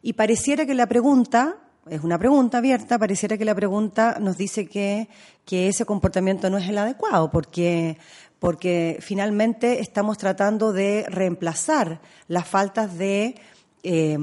Y 0.00 0.14
pareciera 0.14 0.64
que 0.64 0.74
la 0.74 0.86
pregunta 0.86 1.58
es 1.90 2.02
una 2.02 2.18
pregunta 2.18 2.58
abierta, 2.58 2.98
pareciera 2.98 3.36
que 3.36 3.44
la 3.44 3.54
pregunta 3.54 4.18
nos 4.20 4.36
dice 4.36 4.66
que, 4.66 5.08
que 5.44 5.68
ese 5.68 5.84
comportamiento 5.84 6.50
no 6.50 6.58
es 6.58 6.68
el 6.68 6.78
adecuado, 6.78 7.30
porque, 7.30 7.98
porque 8.38 8.98
finalmente 9.00 9.80
estamos 9.80 10.18
tratando 10.18 10.72
de 10.72 11.04
reemplazar 11.08 12.00
las 12.28 12.46
faltas 12.46 12.96
de 12.98 13.34
eh, 13.82 14.18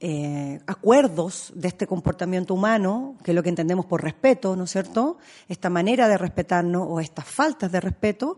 eh, 0.00 0.60
acuerdos 0.66 1.52
de 1.56 1.66
este 1.66 1.88
comportamiento 1.88 2.54
humano, 2.54 3.16
que 3.24 3.32
es 3.32 3.34
lo 3.34 3.42
que 3.42 3.48
entendemos 3.48 3.84
por 3.84 4.02
respeto, 4.02 4.54
¿no 4.54 4.64
es 4.64 4.70
cierto? 4.70 5.18
Esta 5.48 5.70
manera 5.70 6.06
de 6.06 6.16
respetarnos 6.16 6.86
o 6.88 7.00
estas 7.00 7.24
faltas 7.24 7.72
de 7.72 7.80
respeto, 7.80 8.36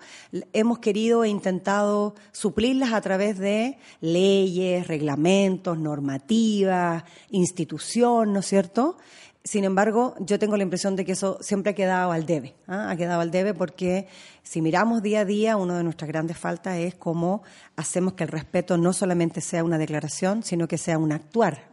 hemos 0.54 0.78
querido 0.78 1.22
e 1.22 1.28
intentado 1.28 2.14
suplirlas 2.32 2.94
a 2.94 3.00
través 3.02 3.38
de 3.38 3.78
leyes, 4.00 4.88
reglamentos, 4.88 5.78
normativas, 5.78 7.04
institución, 7.30 8.32
¿no 8.32 8.40
es 8.40 8.46
cierto? 8.46 8.96
Sin 9.42 9.64
embargo, 9.64 10.14
yo 10.20 10.38
tengo 10.38 10.58
la 10.58 10.64
impresión 10.64 10.96
de 10.96 11.06
que 11.06 11.12
eso 11.12 11.38
siempre 11.40 11.72
ha 11.72 11.74
quedado 11.74 12.12
al 12.12 12.26
debe. 12.26 12.54
¿ah? 12.66 12.90
Ha 12.90 12.96
quedado 12.96 13.22
al 13.22 13.30
debe 13.30 13.54
porque 13.54 14.06
si 14.42 14.60
miramos 14.60 15.02
día 15.02 15.20
a 15.20 15.24
día, 15.24 15.56
una 15.56 15.78
de 15.78 15.82
nuestras 15.82 16.08
grandes 16.08 16.36
faltas 16.36 16.76
es 16.76 16.94
cómo 16.94 17.42
hacemos 17.74 18.12
que 18.12 18.24
el 18.24 18.28
respeto 18.28 18.76
no 18.76 18.92
solamente 18.92 19.40
sea 19.40 19.64
una 19.64 19.78
declaración, 19.78 20.42
sino 20.42 20.68
que 20.68 20.76
sea 20.76 20.98
un 20.98 21.12
actuar 21.12 21.70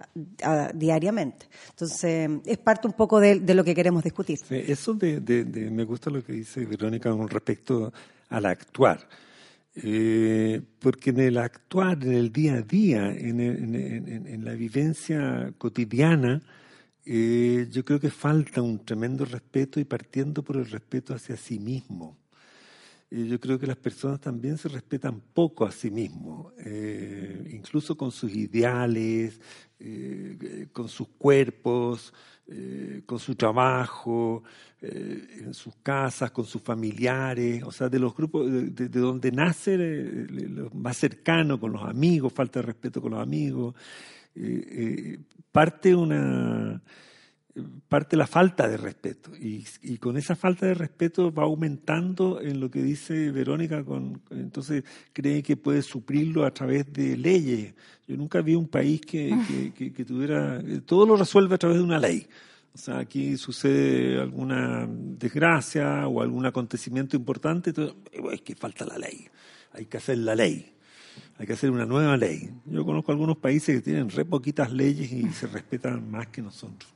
diariamente. 0.75 1.47
Entonces, 1.71 2.29
es 2.45 2.57
parte 2.57 2.88
un 2.88 2.93
poco 2.93 3.19
de, 3.19 3.41
lo 3.53 3.65
que 3.65 3.75
queremos 3.75 4.01
discutir. 4.01 4.38
eso 4.50 4.93
de, 4.93 5.69
me 5.69 5.83
gusta 5.83 6.09
lo 6.09 6.24
que 6.24 6.31
dice 6.31 6.65
Verónica 6.65 7.12
con 7.12 7.27
respecto 7.27 7.91
al 8.29 8.45
actuar. 8.45 9.09
Eh, 9.75 10.62
porque 10.79 11.09
en 11.09 11.19
el 11.19 11.38
actuar, 11.38 12.01
en 12.01 12.13
el 12.13 12.31
día 12.31 12.53
a 12.55 12.62
día, 12.62 13.12
en 13.12 14.41
la 14.45 14.53
vivencia 14.53 15.51
cotidiana, 15.57 16.41
eh, 17.10 17.68
yo 17.72 17.86
creo 17.86 18.02
que 18.02 18.10
falta 18.10 18.62
un 18.62 18.84
tremendo 18.84 19.24
respeto 19.24 19.80
y 19.80 19.86
partiendo 19.86 20.44
por 20.44 20.58
el 20.58 20.70
respeto 20.70 21.14
hacia 21.14 21.38
sí 21.38 21.58
mismo. 21.58 22.18
Eh, 23.10 23.26
yo 23.30 23.40
creo 23.40 23.58
que 23.58 23.66
las 23.66 23.78
personas 23.78 24.20
también 24.20 24.58
se 24.58 24.68
respetan 24.68 25.22
poco 25.34 25.66
a 25.66 25.72
sí 25.72 25.90
mismos, 25.90 26.52
eh, 26.66 27.50
incluso 27.54 27.96
con 27.96 28.12
sus 28.12 28.36
ideales, 28.36 29.40
con 30.74 30.90
sus 30.90 31.08
cuerpos, 31.18 32.14
con 33.06 33.20
su 33.20 33.36
trabajo, 33.36 34.44
en 34.82 35.54
sus 35.54 35.76
casas, 35.84 36.32
con 36.32 36.46
sus 36.46 36.62
familiares, 36.62 37.64
o 37.64 37.72
sea, 37.72 37.88
de 37.88 38.00
los 38.00 38.16
grupos 38.16 38.50
de, 38.52 38.90
donde 38.90 39.32
nace 39.32 39.78
lo 39.78 40.72
más 40.72 40.98
cercano, 40.98 41.60
con 41.60 41.74
los 41.74 41.84
amigos, 41.84 42.34
falta 42.34 42.60
de 42.60 42.66
respeto 42.66 43.02
con 43.02 43.12
los 43.12 43.22
amigos. 43.22 43.76
Eh, 44.39 45.20
parte 45.51 45.96
una 45.96 46.82
parte 47.88 48.17
la 48.17 48.27
falta 48.27 48.67
de 48.67 48.77
respeto. 48.77 49.32
Y, 49.39 49.98
con 49.98 50.17
esa 50.17 50.36
falta 50.36 50.65
de 50.65 50.74
respeto 50.74 51.34
va 51.34 51.44
aumentando 51.44 52.39
en 52.41 52.60
lo 52.60 52.70
que 52.70 52.82
dice 52.82 53.32
Verónica 53.32 53.84
con 53.84 54.22
entonces 54.29 54.84
cree 55.13 55.41
que 55.41 55.58
puede 55.58 55.82
suplirlo 55.82 56.46
a 56.46 56.51
través 56.51 56.91
de 56.94 57.17
leyes. 57.17 57.74
Yo 58.08 58.15
nunca 58.15 58.41
vi 58.41 58.56
un 58.56 58.67
país 58.67 59.01
que, 59.01 59.74
que, 59.75 60.06
tuviera 60.06 60.62
todo 60.86 61.06
lo 61.06 61.15
resuelve 61.15 61.56
a 61.56 61.58
través 61.58 61.77
de 61.77 61.84
una 61.84 62.00
ley. 62.00 62.27
O 62.74 62.77
sea 62.77 63.00
aquí 63.00 63.38
sucede 63.38 64.22
alguna 64.22 64.88
desgracia 64.88 66.08
o 66.08 66.22
algún 66.22 66.46
acontecimiento 66.46 67.15
importante 67.15 67.72
entonces, 67.72 67.96
es 68.34 68.41
que 68.41 68.56
falta 68.56 68.86
la 68.86 69.00
ley 69.00 69.27
hay 69.74 69.86
que 69.86 69.98
hacer 69.98 70.17
la 70.20 70.36
ley 70.36 70.74
hay 71.39 71.46
que 71.46 71.53
hacer 71.53 71.70
una 71.70 71.86
nueva 71.86 72.17
ley. 72.17 72.50
Yo 72.65 72.84
conozco 72.84 73.12
algunos 73.12 73.38
países 73.38 73.75
que 73.77 73.82
tienen 73.82 74.10
re 74.10 74.25
poquitas 74.25 74.72
leyes 74.72 75.12
y 75.12 75.29
se 75.29 75.48
respetan 75.48 76.10
más 76.10 76.27
que 76.27 76.41
nosotros. 76.41 76.91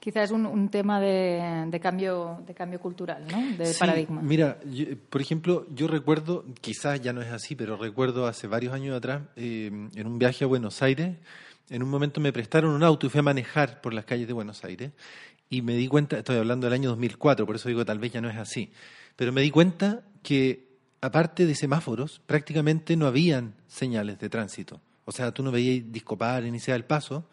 Quizás 0.00 0.24
es 0.24 0.30
un, 0.30 0.68
tema 0.68 1.00
de, 1.00 1.78
cambio 1.80 2.42
de 2.46 2.54
cambio 2.54 2.80
cultural, 2.80 3.24
¿no? 3.30 3.56
De 3.56 3.74
paradigma. 3.78 4.22
Mira, 4.22 4.58
por 5.10 5.20
ejemplo, 5.20 5.66
yo 5.74 5.88
recuerdo, 5.88 6.44
quizás 6.60 7.00
ya 7.00 7.12
no 7.12 7.20
es 7.20 7.30
así, 7.30 7.54
pero 7.54 7.76
recuerdo 7.76 8.26
hace 8.26 8.46
varios 8.46 8.72
años 8.72 8.96
atrás, 8.96 9.22
eh, 9.36 9.70
en 9.94 10.06
un 10.06 10.18
viaje 10.18 10.44
a 10.44 10.46
Buenos 10.46 10.82
Aires, 10.82 11.16
en 11.70 11.82
un 11.82 11.90
momento 11.90 12.20
me 12.20 12.32
prestaron 12.32 12.70
un 12.70 12.82
auto 12.82 13.06
y 13.06 13.10
fui 13.10 13.20
a 13.20 13.22
manejar 13.22 13.80
por 13.80 13.92
las 13.92 14.04
calles 14.04 14.26
de 14.26 14.32
Buenos 14.32 14.64
Aires 14.64 14.92
y 15.50 15.62
me 15.62 15.74
di 15.74 15.88
cuenta, 15.88 16.18
estoy 16.18 16.36
hablando 16.36 16.66
del 16.66 16.74
año 16.74 16.90
2004, 16.90 17.46
por 17.46 17.56
eso 17.56 17.68
digo 17.68 17.84
tal 17.84 17.98
vez 17.98 18.12
ya 18.12 18.20
no 18.20 18.30
es 18.30 18.36
así, 18.36 18.72
pero 19.16 19.32
me 19.32 19.42
di 19.42 19.50
cuenta 19.50 20.02
que 20.22 20.67
aparte 21.00 21.46
de 21.46 21.54
semáforos, 21.54 22.20
prácticamente 22.26 22.96
no 22.96 23.06
habían 23.06 23.54
señales 23.66 24.18
de 24.18 24.28
tránsito. 24.28 24.80
O 25.04 25.12
sea, 25.12 25.32
tú 25.32 25.42
no 25.42 25.50
veías 25.50 25.84
discopar, 25.90 26.44
iniciar 26.44 26.76
el 26.76 26.84
paso, 26.84 27.24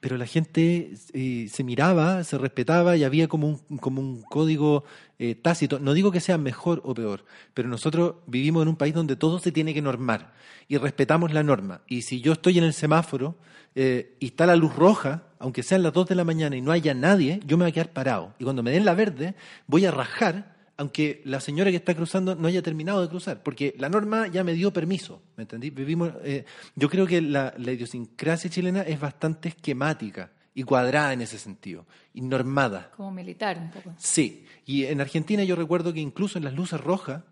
pero 0.00 0.16
la 0.16 0.26
gente 0.26 0.94
eh, 1.14 1.48
se 1.50 1.64
miraba, 1.64 2.22
se 2.24 2.38
respetaba 2.38 2.96
y 2.96 3.04
había 3.04 3.28
como 3.28 3.48
un, 3.48 3.78
como 3.78 4.00
un 4.00 4.22
código 4.22 4.84
eh, 5.18 5.34
tácito. 5.34 5.78
No 5.78 5.94
digo 5.94 6.12
que 6.12 6.20
sea 6.20 6.38
mejor 6.38 6.82
o 6.84 6.94
peor, 6.94 7.24
pero 7.54 7.68
nosotros 7.68 8.16
vivimos 8.26 8.62
en 8.62 8.68
un 8.68 8.76
país 8.76 8.94
donde 8.94 9.16
todo 9.16 9.38
se 9.38 9.52
tiene 9.52 9.74
que 9.74 9.82
normar 9.82 10.32
y 10.68 10.76
respetamos 10.76 11.32
la 11.32 11.42
norma. 11.42 11.80
Y 11.86 12.02
si 12.02 12.20
yo 12.20 12.32
estoy 12.32 12.58
en 12.58 12.64
el 12.64 12.72
semáforo 12.72 13.36
eh, 13.74 14.16
y 14.20 14.26
está 14.26 14.46
la 14.46 14.56
luz 14.56 14.74
roja, 14.74 15.24
aunque 15.38 15.62
sean 15.62 15.82
las 15.82 15.92
2 15.92 16.08
de 16.08 16.14
la 16.14 16.24
mañana 16.24 16.56
y 16.56 16.60
no 16.60 16.72
haya 16.72 16.94
nadie, 16.94 17.40
yo 17.46 17.56
me 17.56 17.64
voy 17.64 17.70
a 17.70 17.74
quedar 17.74 17.92
parado. 17.92 18.34
Y 18.38 18.44
cuando 18.44 18.62
me 18.62 18.70
den 18.70 18.84
la 18.84 18.94
verde, 18.94 19.34
voy 19.66 19.86
a 19.86 19.90
rajar 19.90 20.55
aunque 20.76 21.22
la 21.24 21.40
señora 21.40 21.70
que 21.70 21.76
está 21.76 21.94
cruzando 21.94 22.34
no 22.34 22.48
haya 22.48 22.62
terminado 22.62 23.00
de 23.00 23.08
cruzar, 23.08 23.42
porque 23.42 23.74
la 23.78 23.88
norma 23.88 24.28
ya 24.28 24.44
me 24.44 24.52
dio 24.52 24.72
permiso, 24.72 25.22
¿me 25.36 25.42
entendí? 25.42 25.70
Vivimos, 25.70 26.12
eh, 26.22 26.44
yo 26.74 26.90
creo 26.90 27.06
que 27.06 27.22
la, 27.22 27.54
idiosincrasia 27.56 28.50
chilena 28.50 28.82
es 28.82 29.00
bastante 29.00 29.48
esquemática 29.48 30.32
y 30.54 30.62
cuadrada 30.62 31.12
en 31.12 31.22
ese 31.22 31.38
sentido, 31.38 31.86
y 32.12 32.20
normada. 32.20 32.90
Como 32.96 33.10
militar 33.10 33.58
un 33.58 33.70
poco. 33.70 33.94
Sí, 33.98 34.46
y 34.64 34.84
en 34.84 35.00
Argentina 35.00 35.44
yo 35.44 35.56
recuerdo 35.56 35.92
que 35.92 36.00
incluso 36.00 36.38
en 36.38 36.44
las 36.44 36.54
luces 36.54 36.80
rojas 36.80 37.22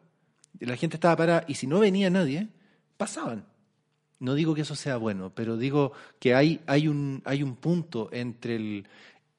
la 0.60 0.76
gente 0.76 0.96
estaba 0.96 1.16
parada 1.16 1.44
y 1.46 1.54
si 1.54 1.66
no 1.66 1.80
venía 1.80 2.10
nadie, 2.10 2.48
pasaban. 2.96 3.46
No 4.20 4.34
digo 4.34 4.54
que 4.54 4.62
eso 4.62 4.76
sea 4.76 4.96
bueno, 4.96 5.34
pero 5.34 5.56
digo 5.56 5.92
que 6.18 6.34
hay, 6.34 6.60
hay, 6.66 6.88
un, 6.88 7.20
hay 7.24 7.42
un 7.42 7.56
punto 7.56 8.08
entre 8.12 8.56
el, 8.56 8.88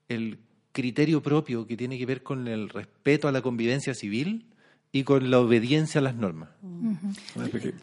el 0.10 0.40
criterio 0.76 1.22
propio 1.24 1.66
que 1.66 1.78
tiene 1.78 1.98
que 1.98 2.06
ver 2.06 2.22
con 2.22 2.50
el 2.50 2.68
respeto 2.68 3.30
a 3.30 3.32
la 3.32 3.42
convivencia 3.42 3.96
civil 3.96 4.46
y 4.92 5.04
con 5.04 5.32
la 5.32 5.40
obediencia 5.40 6.00
a 6.00 6.04
las 6.04 6.16
normas. 6.16 6.50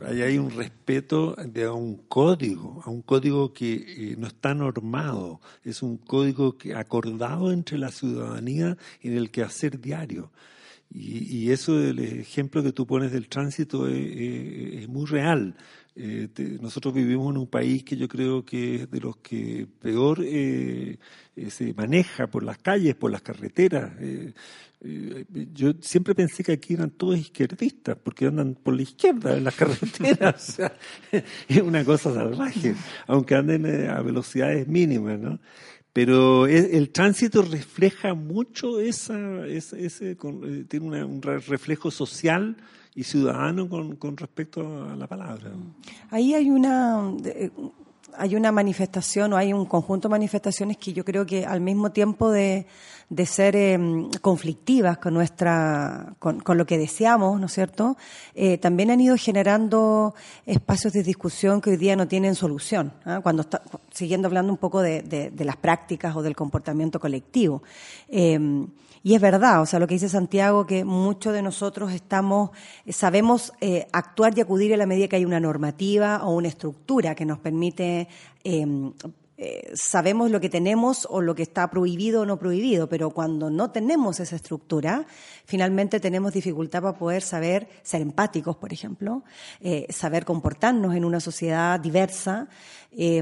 Ahí 0.07 0.21
hay 0.21 0.37
un 0.37 0.51
respeto 0.51 1.35
de 1.43 1.65
a 1.65 1.73
un 1.73 1.97
código, 2.07 2.83
a 2.85 2.91
un 2.91 3.01
código 3.01 3.55
que 3.55 3.73
eh, 3.75 4.17
no 4.19 4.27
está 4.27 4.55
normado, 4.55 5.41
es 5.65 5.83
un 5.83 5.97
código 5.97 6.59
que 6.59 6.75
acordado 6.75 7.51
entre 7.51 7.79
la 7.79 7.91
ciudadanía 7.91 8.77
en 9.01 9.17
el 9.17 9.31
quehacer 9.31 9.81
diario. 9.81 10.31
Y, 10.91 11.35
y 11.35 11.51
eso 11.51 11.75
del 11.79 11.99
ejemplo 11.99 12.63
que 12.63 12.73
tú 12.73 12.87
pones 12.87 13.11
del 13.11 13.29
tránsito 13.29 13.89
es 13.89 14.87
muy 14.89 15.07
real. 15.07 15.55
Eh, 15.95 16.29
nosotros 16.61 16.95
vivimos 16.95 17.31
en 17.35 17.37
un 17.37 17.47
país 17.47 17.85
que 17.85 17.99
yo 17.99 18.09
creo 18.09 18.47
que 18.47 18.77
es 18.77 18.91
de 18.91 19.01
los 19.01 19.17
que 19.19 19.67
peor 19.81 20.21
eh, 20.25 20.99
eh, 21.37 21.51
se 21.51 21.75
maneja 21.75 22.29
por 22.29 22.43
las 22.43 22.57
calles, 22.57 22.95
por 22.95 23.11
las 23.11 23.21
carreteras. 23.21 23.93
yo 25.53 25.73
siempre 25.81 26.15
pensé 26.15 26.43
que 26.43 26.53
aquí 26.53 26.75
eran 26.75 26.91
todos 26.91 27.19
izquierdistas, 27.19 27.99
porque 28.03 28.27
andan 28.27 28.55
por 28.55 28.75
la 28.75 28.83
izquierda 28.83 29.37
en 29.37 29.45
las 29.45 29.55
carreteras. 29.57 30.59
es 31.49 31.63
una 31.63 31.85
cosa 31.85 32.15
salvaje, 32.15 32.75
aunque 33.07 33.35
anden 33.35 33.67
a 33.91 34.01
velocidades 34.01 34.67
mínimas, 34.67 35.21
¿no? 35.21 35.41
Pero 35.93 36.47
el, 36.47 36.89
tránsito 36.89 37.43
refleja 37.43 38.15
mucho 38.15 38.81
esa, 38.81 39.47
ese, 39.47 40.17
tiene 40.67 41.05
un 41.05 41.21
reflejo 41.21 41.91
social 41.91 42.57
y 42.95 43.05
ciudadano 43.05 43.69
con, 43.69 43.97
con 43.97 44.17
respecto 44.17 44.61
a 44.61 44.97
la 44.97 45.07
palabra. 45.07 45.51
Ahí 46.11 46.35
hay 46.35 46.51
una... 46.51 47.13
Eh, 47.25 47.51
hay 48.15 48.37
una 48.37 48.53
manifestación 48.53 49.33
o 49.33 49.39
hay 49.39 49.55
un 49.55 49.65
conjunto 49.65 50.07
de 50.07 50.11
manifestaciones 50.11 50.77
que 50.77 50.93
yo 50.93 51.03
creo 51.03 51.25
que 51.25 51.47
al 51.47 51.63
mismo 51.63 51.93
tiempo 51.93 52.31
de, 52.31 52.67
de 53.09 53.27
ser 53.27 53.57
em, 53.57 54.11
conflictivas 54.21 54.99
con 54.99 55.15
nuestra, 55.15 56.15
con, 56.19 56.43
lo 56.57 56.67
que 56.67 56.79
deseamos, 56.79 57.39
¿no 57.41 57.47
es 57.47 57.53
cierto? 57.53 57.97
Eh, 58.35 58.59
también 58.59 58.91
han 58.91 59.01
ido 59.01 59.17
generando 59.17 60.15
espacios 60.47 60.93
de 60.93 61.03
discusión 61.03 61.61
que 61.61 61.71
hoy 61.71 61.77
día 61.77 61.97
no 61.97 62.09
tienen 62.09 62.35
solución. 62.35 62.93
¿ah? 63.05 63.21
Cuando 63.23 63.43
está, 63.43 63.63
siguiendo 63.93 64.29
hablando 64.29 64.53
un 64.53 64.59
poco 64.59 64.81
de, 64.83 65.03
de, 65.03 65.45
las 65.45 65.57
prácticas 65.57 66.15
o 66.17 66.23
del 66.23 66.37
comportamiento 66.37 67.01
colectivo. 67.01 67.63
Eh, 68.09 68.67
y 69.05 69.15
es 69.15 69.21
verdad, 69.21 69.61
o 69.61 69.67
sea, 69.67 69.81
lo 69.81 69.89
que 69.89 69.95
dice 69.95 70.09
Santiago, 70.09 70.65
que 70.65 70.85
muchos 70.85 71.33
de 71.33 71.43
nosotros 71.43 71.93
estamos, 71.93 72.51
eh, 72.87 72.93
sabemos 72.93 73.53
eh, 73.61 73.89
actuar 73.93 74.37
y 74.37 74.41
acudir 74.41 74.73
a 74.75 74.77
la 74.77 74.87
medida 74.87 75.09
que 75.09 75.17
hay 75.17 75.25
una 75.25 75.41
normativa 75.41 76.25
o 76.25 76.37
una 76.37 76.49
estructura 76.49 77.17
que 77.17 77.25
nos 77.25 77.39
permite 77.39 78.07
em, 78.45 78.93
eh, 79.45 79.73
sabemos 79.75 80.31
lo 80.31 80.41
que 80.41 80.49
tenemos 80.49 81.05
o 81.11 81.21
lo 81.21 81.35
que 81.35 81.43
está 81.43 81.69
prohibido 81.69 82.21
o 82.21 82.25
no 82.25 82.39
prohibido, 82.39 82.89
pero 82.89 83.11
cuando 83.11 83.51
no 83.51 83.73
tenemos 83.73 84.21
esa 84.21 84.37
estructura, 84.37 85.05
finalmente 85.47 85.99
tenemos 85.99 86.33
dificultad 86.33 86.81
para 86.81 86.97
poder 86.97 87.23
saber 87.23 87.69
ser 87.83 88.03
empáticos, 88.03 88.57
por 88.57 88.73
ejemplo, 88.73 89.25
eh, 89.61 89.89
saber 89.91 90.25
comportarnos 90.25 90.95
en 90.95 91.05
una 91.05 91.19
sociedad 91.19 91.81
diversa. 91.81 92.49
Eh, 92.93 93.21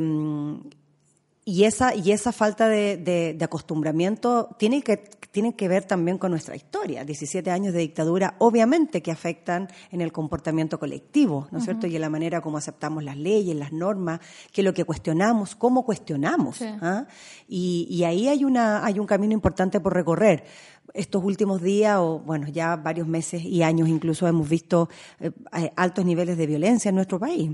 y 1.44 1.64
esa, 1.64 1.94
y 1.94 2.12
esa 2.12 2.32
falta 2.32 2.68
de, 2.68 2.96
de, 2.98 3.34
de, 3.34 3.44
acostumbramiento 3.44 4.54
tiene 4.58 4.82
que, 4.82 4.98
tiene 4.98 5.54
que 5.54 5.68
ver 5.68 5.84
también 5.84 6.18
con 6.18 6.30
nuestra 6.30 6.54
historia. 6.54 7.04
17 7.04 7.50
años 7.50 7.72
de 7.72 7.80
dictadura, 7.80 8.34
obviamente 8.38 9.02
que 9.02 9.10
afectan 9.10 9.68
en 9.90 10.02
el 10.02 10.12
comportamiento 10.12 10.78
colectivo, 10.78 11.48
¿no 11.50 11.58
es 11.58 11.62
uh 11.62 11.66
-huh. 11.66 11.70
cierto? 11.70 11.86
Y 11.86 11.96
en 11.96 12.02
la 12.02 12.10
manera 12.10 12.40
como 12.40 12.58
aceptamos 12.58 13.02
las 13.04 13.16
leyes, 13.16 13.56
las 13.56 13.72
normas, 13.72 14.20
que 14.52 14.62
lo 14.62 14.74
que 14.74 14.84
cuestionamos, 14.84 15.56
cómo 15.56 15.84
cuestionamos. 15.84 16.56
Sí. 16.56 16.66
¿ah? 16.82 17.06
Y, 17.48 17.86
y, 17.88 18.04
ahí 18.04 18.28
hay, 18.28 18.44
una, 18.44 18.84
hay 18.84 18.98
un 18.98 19.06
camino 19.06 19.32
importante 19.32 19.80
por 19.80 19.94
recorrer 19.94 20.44
estos 20.92 21.24
últimos 21.24 21.62
días, 21.62 21.96
o 21.98 22.18
bueno, 22.18 22.48
ya 22.48 22.76
varios 22.76 23.06
meses 23.06 23.42
y 23.44 23.62
años 23.62 23.88
incluso, 23.88 24.26
hemos 24.26 24.48
visto 24.48 24.88
eh, 25.20 25.30
altos 25.76 26.04
niveles 26.04 26.36
de 26.36 26.46
violencia 26.46 26.90
en 26.90 26.96
nuestro 26.96 27.18
país. 27.18 27.50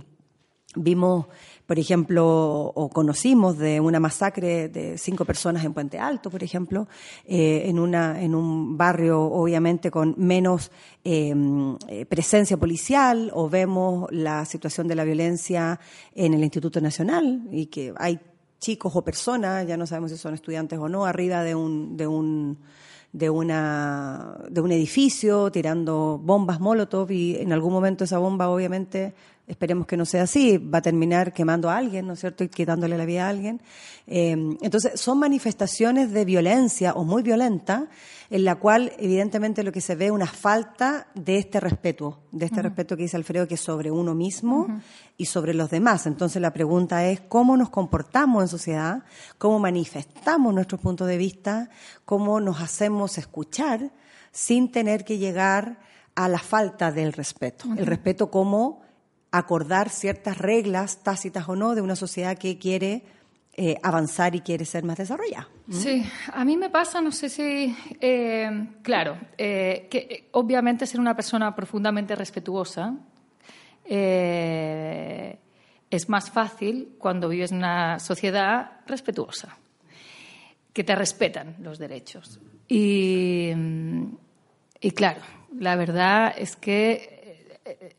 Vimos 0.75 1.27
por 1.67 1.79
ejemplo, 1.79 2.73
o 2.75 2.89
conocimos 2.89 3.59
de 3.59 3.81
una 3.81 3.99
masacre 3.99 4.69
de 4.69 4.97
cinco 4.99 5.25
personas 5.25 5.65
en 5.65 5.75
Puente 5.75 5.99
Alto, 5.99 6.31
por 6.31 6.43
ejemplo, 6.43 6.87
eh, 7.27 7.65
en, 7.67 7.79
una, 7.79 8.23
en 8.23 8.35
un 8.35 8.79
barrio 8.79 9.21
obviamente 9.23 9.91
con 9.91 10.15
menos 10.17 10.71
eh, 11.05 11.35
presencia 12.09 12.57
policial, 12.57 13.31
o 13.35 13.49
vemos 13.49 14.07
la 14.13 14.45
situación 14.45 14.87
de 14.87 14.95
la 14.95 15.05
violencia 15.05 15.81
en 16.15 16.35
el 16.35 16.43
Instituto 16.43 16.81
Nacional 16.81 17.49
y 17.51 17.67
que 17.67 17.93
hay 17.97 18.21
chicos 18.61 18.95
o 18.95 19.03
personas, 19.03 19.67
ya 19.67 19.77
no 19.77 19.87
sabemos 19.87 20.11
si 20.11 20.17
son 20.17 20.35
estudiantes 20.35 20.79
o 20.79 20.89
no, 20.89 21.05
arriba 21.05 21.43
de 21.43 21.55
un, 21.55 21.97
de 21.97 22.07
un 22.07 22.59
de, 23.13 23.31
una, 23.31 24.39
de 24.51 24.61
un 24.61 24.73
edificio 24.73 25.51
tirando 25.51 26.21
bombas 26.23 26.61
Molotov 26.61 27.11
y 27.11 27.37
en 27.37 27.53
algún 27.53 27.73
momento 27.73 28.05
esa 28.05 28.19
bomba 28.19 28.51
obviamente 28.51 29.15
esperemos 29.47 29.87
que 29.87 29.97
no 29.97 30.05
sea 30.05 30.25
así, 30.25 30.59
va 30.59 30.79
a 30.79 30.83
terminar 30.83 31.33
quemando 31.33 31.71
a 31.71 31.77
alguien, 31.77 32.07
¿no 32.07 32.15
es 32.15 32.21
cierto?, 32.21 32.43
y 32.43 32.49
quitándole 32.49 32.99
la 32.99 33.05
vida 33.05 33.27
a 33.27 33.29
alguien. 33.29 33.63
Eh, 34.07 34.33
entonces, 34.61 35.01
son 35.01 35.19
manifestaciones 35.19 36.11
de 36.13 36.25
violencia 36.25 36.93
o 36.95 37.05
muy 37.05 37.23
violenta, 37.23 37.89
en 38.29 38.45
la 38.45 38.57
cual, 38.57 38.93
evidentemente, 38.99 39.63
lo 39.63 39.71
que 39.71 39.81
se 39.81 39.95
ve 39.95 40.07
es 40.07 40.11
una 40.11 40.27
falta 40.27 41.07
de 41.15 41.39
este 41.39 41.61
respeto, 41.61 42.23
de 42.33 42.47
este 42.47 42.57
uh 42.57 42.59
-huh. 42.59 42.63
respeto 42.65 42.97
que 42.97 43.05
dice 43.05 43.17
Alfredo, 43.17 43.47
que 43.47 43.55
es 43.55 43.61
sobre 43.61 43.91
uno 43.91 44.15
mismo 44.15 44.63
uh 44.63 44.69
-huh. 44.69 44.83
y 45.17 45.27
sobre 45.27 45.55
los 45.55 45.71
demás. 45.71 46.07
Entonces, 46.07 46.43
la 46.43 46.53
pregunta 46.53 47.07
es 47.07 47.21
cómo 47.21 47.57
nos 47.57 47.71
comportamos 47.71 48.43
en 48.43 48.49
sociedad, 48.49 49.05
cómo 49.39 49.61
manifestamos 49.61 50.53
nuestros 50.53 50.81
puntos 50.81 51.07
de 51.07 51.19
vista, 51.19 51.71
cómo 52.05 52.41
nos 52.41 52.61
hacemos 52.61 53.17
escuchar 53.17 53.93
sin 54.33 54.73
tener 54.73 55.05
que 55.05 55.19
llegar 55.19 55.79
a 56.17 56.29
la 56.29 56.39
falta 56.39 56.91
del 56.91 57.13
respeto. 57.13 57.69
Uh 57.69 57.75
-huh. 57.75 57.79
El 57.79 57.87
respeto 57.87 58.29
como 58.29 58.86
acordar 59.39 59.89
ciertas 59.89 60.39
reglas, 60.39 61.03
tácitas 61.03 61.49
o 61.49 61.57
no, 61.57 61.75
de 61.75 61.83
una 61.83 61.97
sociedad 61.97 62.39
que 62.39 62.59
quiere 62.59 63.03
eh, 63.59 63.79
avanzar 63.83 64.35
y 64.35 64.41
quiere 64.41 64.67
ser 64.67 64.85
más 64.85 64.99
desarrollada. 64.99 65.49
Sí, 65.71 66.05
a 66.31 66.45
mí 66.45 66.59
me 66.59 66.69
pasa, 66.69 67.01
no 67.01 67.11
sé 67.11 67.31
si, 67.31 67.75
eh, 68.01 68.69
claro, 68.83 69.17
eh, 69.39 69.89
que 69.91 70.29
obviamente 70.33 70.87
ser 70.87 71.01
una 71.01 71.17
persona 71.17 71.55
profundamente 71.55 72.15
respetuosa 72.15 72.95
es 73.89 75.39
más 76.09 76.31
fácil 76.31 76.97
cuando 76.99 77.31
vives 77.31 77.53
en 77.53 77.59
una 77.59 77.99
sociedad 77.99 78.81
respetuosa, 78.87 79.57
que 80.75 80.85
te 80.85 80.95
respetan 80.95 81.57
los 81.61 81.79
derechos. 81.79 82.39
Y, 82.69 83.53
y 84.81 84.91
claro, 84.91 85.23
la 85.59 85.77
verdad 85.77 86.35
es 86.37 86.57
que 86.57 87.16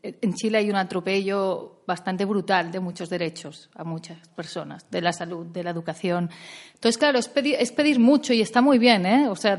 en 0.02 0.34
Chile 0.34 0.58
hay 0.58 0.70
un 0.70 0.76
atropello 0.76 1.77
bastante 1.88 2.26
brutal 2.26 2.70
de 2.70 2.80
muchos 2.80 3.08
derechos 3.08 3.70
a 3.74 3.82
muchas 3.82 4.18
personas, 4.36 4.86
de 4.90 5.00
la 5.00 5.14
salud, 5.14 5.46
de 5.46 5.64
la 5.64 5.70
educación. 5.70 6.28
Entonces, 6.74 6.98
claro, 6.98 7.18
es 7.18 7.28
pedir, 7.28 7.56
es 7.58 7.72
pedir 7.72 7.98
mucho 7.98 8.34
y 8.34 8.42
está 8.42 8.60
muy 8.60 8.78
bien, 8.78 9.06
¿eh? 9.06 9.26
O 9.28 9.34
sea, 9.34 9.58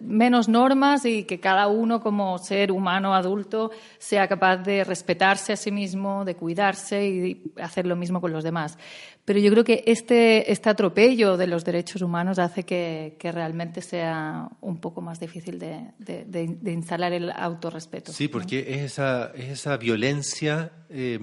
menos 0.00 0.48
normas 0.48 1.04
y 1.04 1.24
que 1.24 1.38
cada 1.38 1.68
uno 1.68 2.00
como 2.00 2.38
ser 2.38 2.72
humano 2.72 3.14
adulto 3.14 3.70
sea 3.98 4.26
capaz 4.26 4.56
de 4.56 4.84
respetarse 4.84 5.52
a 5.52 5.56
sí 5.56 5.70
mismo, 5.70 6.24
de 6.24 6.34
cuidarse 6.34 7.06
y 7.06 7.52
hacer 7.60 7.86
lo 7.86 7.94
mismo 7.94 8.22
con 8.22 8.32
los 8.32 8.42
demás. 8.42 8.78
Pero 9.26 9.38
yo 9.38 9.50
creo 9.52 9.64
que 9.64 9.84
este, 9.86 10.50
este 10.50 10.70
atropello 10.70 11.36
de 11.36 11.46
los 11.46 11.62
derechos 11.62 12.00
humanos 12.00 12.38
hace 12.38 12.64
que, 12.64 13.16
que 13.18 13.30
realmente 13.30 13.82
sea 13.82 14.48
un 14.62 14.78
poco 14.80 15.02
más 15.02 15.20
difícil 15.20 15.58
de, 15.58 15.92
de, 15.98 16.24
de, 16.24 16.56
de 16.58 16.72
instalar 16.72 17.12
el 17.12 17.30
autorrespeto. 17.30 18.12
Sí, 18.12 18.28
porque 18.28 18.62
¿no? 18.62 18.74
es, 18.74 18.92
esa, 18.92 19.30
es 19.36 19.50
esa 19.50 19.76
violencia, 19.76 20.72
eh, 20.88 21.18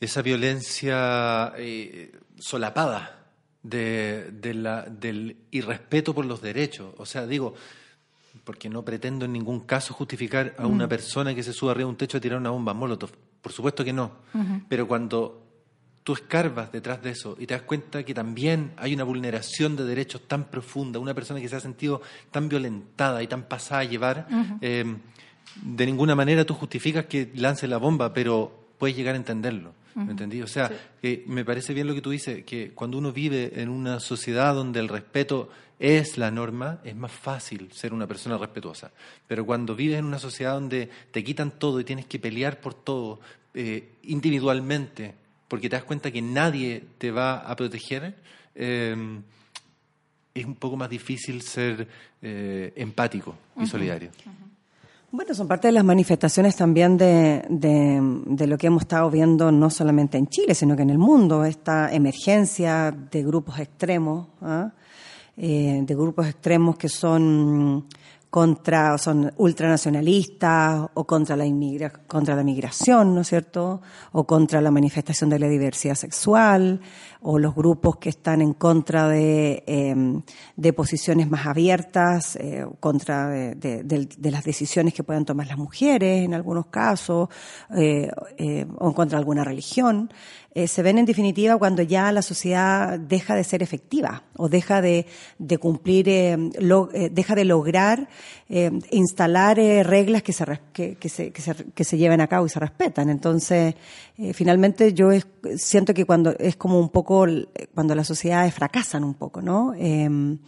esa 0.00 0.22
violencia 0.22 1.52
eh, 1.56 2.12
solapada 2.38 3.26
de, 3.62 4.30
de 4.32 4.54
la, 4.54 4.82
del 4.82 5.36
irrespeto 5.50 6.14
por 6.14 6.24
los 6.24 6.40
derechos. 6.40 6.94
O 6.98 7.06
sea, 7.06 7.26
digo, 7.26 7.54
porque 8.44 8.68
no 8.68 8.84
pretendo 8.84 9.24
en 9.24 9.32
ningún 9.32 9.60
caso 9.60 9.94
justificar 9.94 10.54
a 10.58 10.66
una 10.66 10.86
mm. 10.86 10.88
persona 10.88 11.34
que 11.34 11.42
se 11.42 11.52
suba 11.52 11.72
arriba 11.72 11.86
de 11.86 11.90
un 11.90 11.96
techo 11.96 12.18
a 12.18 12.20
tirar 12.20 12.38
una 12.38 12.50
bomba 12.50 12.74
molotov. 12.74 13.10
Por 13.42 13.52
supuesto 13.52 13.84
que 13.84 13.92
no. 13.92 14.12
Uh 14.34 14.38
-huh. 14.38 14.64
Pero 14.68 14.86
cuando 14.86 15.42
tú 16.04 16.12
escarbas 16.12 16.70
detrás 16.70 17.02
de 17.02 17.10
eso 17.10 17.36
y 17.38 17.46
te 17.46 17.54
das 17.54 17.62
cuenta 17.64 18.04
que 18.04 18.14
también 18.14 18.72
hay 18.76 18.94
una 18.94 19.02
vulneración 19.02 19.74
de 19.74 19.84
derechos 19.84 20.22
tan 20.28 20.44
profunda, 20.44 21.00
una 21.00 21.14
persona 21.14 21.40
que 21.40 21.48
se 21.48 21.56
ha 21.56 21.60
sentido 21.60 22.00
tan 22.30 22.48
violentada 22.48 23.22
y 23.22 23.26
tan 23.26 23.42
pasada 23.48 23.80
a 23.80 23.84
llevar, 23.84 24.26
uh 24.30 24.34
-huh. 24.34 24.58
eh, 24.60 24.96
de 25.54 25.86
ninguna 25.86 26.14
manera 26.14 26.44
tú 26.44 26.54
justificas 26.54 27.06
que 27.06 27.30
lance 27.34 27.66
la 27.66 27.78
bomba, 27.78 28.12
pero 28.12 28.66
puedes 28.78 28.96
llegar 28.96 29.14
a 29.14 29.18
entenderlo. 29.18 29.74
¿Me 29.94 30.10
entendí? 30.10 30.42
O 30.42 30.46
sea, 30.46 30.68
sí. 30.68 30.74
que 31.00 31.24
me 31.26 31.42
parece 31.42 31.72
bien 31.72 31.86
lo 31.86 31.94
que 31.94 32.02
tú 32.02 32.10
dices, 32.10 32.44
que 32.44 32.72
cuando 32.72 32.98
uno 32.98 33.12
vive 33.12 33.62
en 33.62 33.70
una 33.70 33.98
sociedad 33.98 34.54
donde 34.54 34.78
el 34.78 34.88
respeto 34.88 35.48
es 35.78 36.18
la 36.18 36.30
norma, 36.30 36.80
es 36.84 36.94
más 36.94 37.12
fácil 37.12 37.72
ser 37.72 37.94
una 37.94 38.06
persona 38.06 38.36
respetuosa. 38.36 38.90
Pero 39.26 39.46
cuando 39.46 39.74
vives 39.74 39.98
en 39.98 40.04
una 40.04 40.18
sociedad 40.18 40.52
donde 40.52 40.90
te 41.10 41.24
quitan 41.24 41.50
todo 41.52 41.80
y 41.80 41.84
tienes 41.84 42.04
que 42.04 42.18
pelear 42.18 42.60
por 42.60 42.74
todo 42.74 43.20
eh, 43.54 43.92
individualmente, 44.02 45.14
porque 45.48 45.70
te 45.70 45.76
das 45.76 45.84
cuenta 45.84 46.10
que 46.10 46.20
nadie 46.20 46.84
te 46.98 47.10
va 47.10 47.38
a 47.38 47.56
proteger, 47.56 48.16
eh, 48.54 48.94
es 50.34 50.44
un 50.44 50.56
poco 50.56 50.76
más 50.76 50.90
difícil 50.90 51.40
ser 51.40 51.88
eh, 52.20 52.72
empático 52.76 53.36
y 53.56 53.60
uh 53.60 53.62
-huh. 53.62 53.66
solidario. 53.66 54.10
Uh 54.10 54.28
-huh. 54.28 54.55
Bueno, 55.16 55.32
son 55.32 55.48
parte 55.48 55.68
de 55.68 55.72
las 55.72 55.82
manifestaciones 55.82 56.56
también 56.56 56.98
de, 56.98 57.42
de, 57.48 58.46
lo 58.46 58.58
que 58.58 58.66
hemos 58.66 58.82
estado 58.82 59.10
viendo 59.10 59.50
no 59.50 59.70
solamente 59.70 60.18
en 60.18 60.26
Chile, 60.26 60.54
sino 60.54 60.76
que 60.76 60.82
en 60.82 60.90
el 60.90 60.98
mundo, 60.98 61.42
esta 61.42 61.90
emergencia 61.90 62.94
de 63.10 63.22
grupos 63.22 63.58
extremos, 63.58 64.28
¿eh? 64.42 64.68
Eh, 65.38 65.80
de 65.86 65.94
grupos 65.94 66.26
extremos 66.26 66.76
que 66.76 66.90
son 66.90 67.86
contra, 68.28 68.98
son 68.98 69.32
ultranacionalistas 69.38 70.90
o 70.92 71.06
contra 71.06 71.34
la, 71.34 71.46
inmigra, 71.46 71.90
contra 72.06 72.36
la 72.36 72.42
migración, 72.42 73.14
¿no 73.14 73.22
es 73.22 73.28
cierto? 73.28 73.80
O 74.12 74.26
contra 74.26 74.60
la 74.60 74.70
manifestación 74.70 75.30
de 75.30 75.38
la 75.38 75.48
diversidad 75.48 75.94
sexual, 75.94 76.82
o 77.28 77.40
los 77.40 77.56
grupos 77.56 77.96
que 77.96 78.08
están 78.08 78.40
en 78.40 78.54
contra 78.54 79.08
de, 79.08 79.64
eh, 79.66 79.96
de 80.54 80.72
posiciones 80.72 81.28
más 81.28 81.44
abiertas, 81.44 82.36
eh, 82.36 82.64
contra 82.78 83.28
de, 83.28 84.08
las 84.22 84.44
decisiones 84.44 84.94
que 84.94 85.02
puedan 85.02 85.24
tomar 85.24 85.48
las 85.48 85.58
mujeres 85.58 86.24
en 86.24 86.34
algunos 86.34 86.66
casos, 86.66 87.28
eh, 87.76 88.08
eh 88.38 88.66
o 88.78 88.86
en 88.86 88.94
contra 88.94 89.16
de 89.16 89.22
alguna 89.22 89.42
religión. 89.42 90.08
Se 90.64 90.82
ven 90.82 90.96
en 90.96 91.04
definitiva 91.04 91.58
cuando 91.58 91.82
ya 91.82 92.10
la 92.12 92.22
sociedad 92.22 92.98
deja 92.98 93.34
de 93.34 93.44
ser 93.44 93.62
efectiva 93.62 94.22
o 94.38 94.48
deja 94.48 94.80
de, 94.80 95.04
de 95.38 95.58
cumplir, 95.58 96.08
eh, 96.08 96.34
lo, 96.60 96.86
deja 96.86 97.34
de 97.34 97.44
lograr 97.44 98.08
eh, 98.48 98.70
instalar 98.90 99.58
reglas 99.58 100.22
que 100.22 100.32
se, 100.32 100.46
que, 100.72 100.94
que, 100.94 101.10
se, 101.10 101.30
que, 101.30 101.42
se, 101.42 101.54
que 101.54 101.84
se 101.84 101.98
lleven 101.98 102.22
a 102.22 102.26
cabo 102.26 102.46
y 102.46 102.48
se 102.48 102.58
respetan. 102.58 103.10
Entonces, 103.10 103.74
finalmente 104.32 104.94
yo 104.94 105.12
es, 105.12 105.26
siento 105.56 105.92
que 105.92 106.06
cuando 106.06 106.34
es 106.38 106.56
como 106.56 106.80
un 106.80 106.88
poco, 106.88 107.15
cuando 107.74 107.94
las 107.94 108.06
sociedades 108.06 108.52
fracasan 108.52 109.04
un 109.04 109.14
poco, 109.14 109.40
¿no? 109.40 109.72
Eh, 109.76 110.38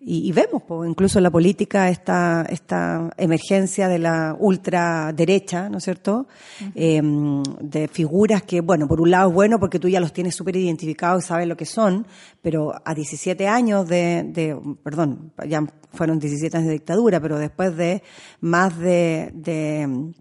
y, 0.00 0.28
y 0.28 0.32
vemos, 0.32 0.62
pues, 0.62 0.88
incluso 0.88 1.18
en 1.18 1.24
la 1.24 1.30
política, 1.30 1.88
esta, 1.88 2.46
esta 2.48 3.10
emergencia 3.16 3.88
de 3.88 3.98
la 3.98 4.36
ultraderecha, 4.38 5.68
¿no 5.68 5.78
es 5.78 5.84
cierto? 5.84 6.28
eh, 6.76 7.00
de 7.60 7.88
figuras 7.88 8.44
que, 8.44 8.60
bueno, 8.60 8.86
por 8.86 9.00
un 9.00 9.10
lado 9.10 9.30
es 9.30 9.34
bueno 9.34 9.58
porque 9.58 9.80
tú 9.80 9.88
ya 9.88 9.98
los 9.98 10.12
tienes 10.12 10.36
súper 10.36 10.54
identificados 10.54 11.24
y 11.24 11.26
sabes 11.26 11.48
lo 11.48 11.56
que 11.56 11.66
son, 11.66 12.06
pero 12.40 12.72
a 12.84 12.94
17 12.94 13.48
años 13.48 13.88
de, 13.88 14.22
de, 14.22 14.56
perdón, 14.84 15.32
ya 15.48 15.66
fueron 15.92 16.20
17 16.20 16.56
años 16.56 16.68
de 16.68 16.74
dictadura, 16.74 17.18
pero 17.18 17.36
después 17.36 17.76
de 17.76 18.02
más 18.40 18.78
de, 18.78 19.32
de 19.34 20.12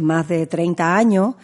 más 0.00 0.28
de 0.28 0.46
30 0.46 0.96
años, 0.96 1.34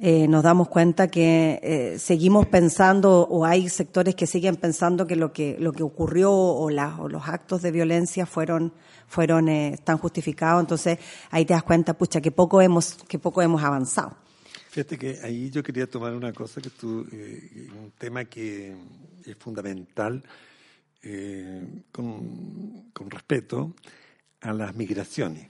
eh, 0.00 0.28
nos 0.28 0.44
damos 0.44 0.68
cuenta 0.68 1.08
que 1.08 1.58
eh, 1.62 1.98
seguimos 1.98 2.46
pensando 2.46 3.26
o 3.28 3.44
hay 3.44 3.68
sectores 3.68 4.14
que 4.14 4.26
siguen 4.26 4.56
pensando 4.56 5.06
que 5.06 5.16
lo 5.16 5.32
que 5.32 5.56
lo 5.58 5.72
que 5.72 5.82
ocurrió 5.82 6.32
o, 6.32 6.70
la, 6.70 6.96
o 7.00 7.08
los 7.08 7.28
actos 7.28 7.62
de 7.62 7.72
violencia 7.72 8.24
fueron 8.24 8.72
fueron 9.08 9.48
eh, 9.48 9.74
están 9.74 9.98
justificados. 9.98 10.60
Entonces 10.60 10.98
ahí 11.30 11.44
te 11.44 11.54
das 11.54 11.64
cuenta, 11.64 11.94
pucha, 11.94 12.20
que 12.20 12.30
poco 12.30 12.62
hemos 12.62 12.94
que 13.08 13.18
poco 13.18 13.42
hemos 13.42 13.62
avanzado. 13.64 14.16
Fíjate 14.70 14.98
que 14.98 15.18
ahí 15.24 15.50
yo 15.50 15.62
quería 15.62 15.88
tomar 15.88 16.14
una 16.14 16.32
cosa 16.32 16.60
que 16.60 16.70
tú, 16.70 17.06
eh, 17.10 17.68
un 17.76 17.90
tema 17.98 18.26
que 18.26 18.76
es 19.24 19.36
fundamental 19.36 20.22
eh, 21.02 21.82
con, 21.90 22.90
con 22.92 23.10
respeto 23.10 23.74
a 24.42 24.52
las 24.52 24.76
migraciones. 24.76 25.48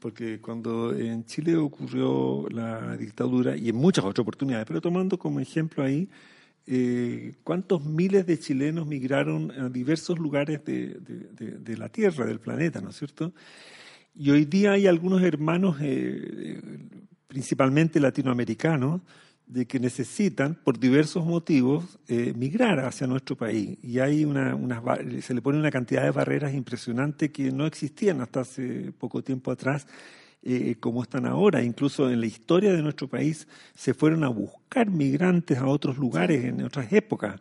Porque 0.00 0.40
cuando 0.40 0.94
en 0.96 1.24
Chile 1.24 1.56
ocurrió 1.56 2.46
la 2.50 2.96
dictadura 2.96 3.56
y 3.56 3.68
en 3.68 3.76
muchas 3.76 4.04
otras 4.04 4.22
oportunidades, 4.22 4.66
pero 4.66 4.80
tomando 4.80 5.18
como 5.18 5.40
ejemplo 5.40 5.82
ahí, 5.82 6.08
eh, 6.66 7.34
¿cuántos 7.42 7.84
miles 7.84 8.26
de 8.26 8.38
chilenos 8.38 8.86
migraron 8.86 9.50
a 9.50 9.68
diversos 9.68 10.18
lugares 10.18 10.64
de, 10.64 11.76
la 11.76 11.88
Tierra, 11.88 12.24
del 12.24 12.38
planeta, 12.38 12.80
¿no 12.80 12.90
es 12.90 12.96
cierto? 12.96 13.32
Y 14.14 14.30
hoy 14.30 14.44
día 14.44 14.72
hay 14.72 14.86
algunos 14.86 15.22
hermanos, 15.22 15.78
eh, 15.80 15.84
eh, 15.84 16.60
principalmente 17.26 17.98
latinoamericanos, 17.98 19.00
de 19.52 19.66
que 19.66 19.78
necesitan, 19.78 20.54
por 20.54 20.78
diversos 20.78 21.24
motivos, 21.26 21.98
eh, 22.08 22.32
migrar 22.36 22.80
hacia 22.80 23.06
nuestro 23.06 23.36
país. 23.36 23.78
Y 23.82 23.98
hay 23.98 24.24
una, 24.24 24.54
unas 24.54 24.82
se 25.22 25.34
le 25.34 25.42
pone 25.42 25.58
una 25.58 25.70
cantidad 25.70 26.02
de 26.02 26.10
barreras 26.10 26.54
impresionantes 26.54 27.30
que 27.30 27.52
no 27.52 27.66
existían 27.66 28.20
hasta 28.22 28.40
hace 28.40 28.92
poco 28.98 29.22
tiempo 29.22 29.50
atrás, 29.50 29.86
eh, 30.42 30.76
como 30.80 31.02
están 31.02 31.26
ahora. 31.26 31.62
Incluso 31.62 32.10
en 32.10 32.20
la 32.20 32.26
historia 32.26 32.72
de 32.72 32.82
nuestro 32.82 33.08
país 33.08 33.46
se 33.74 33.92
fueron 33.92 34.24
a 34.24 34.28
buscar 34.28 34.90
migrantes 34.90 35.58
a 35.58 35.66
otros 35.66 35.98
lugares 35.98 36.44
en 36.44 36.62
otras 36.64 36.90
épocas. 36.92 37.38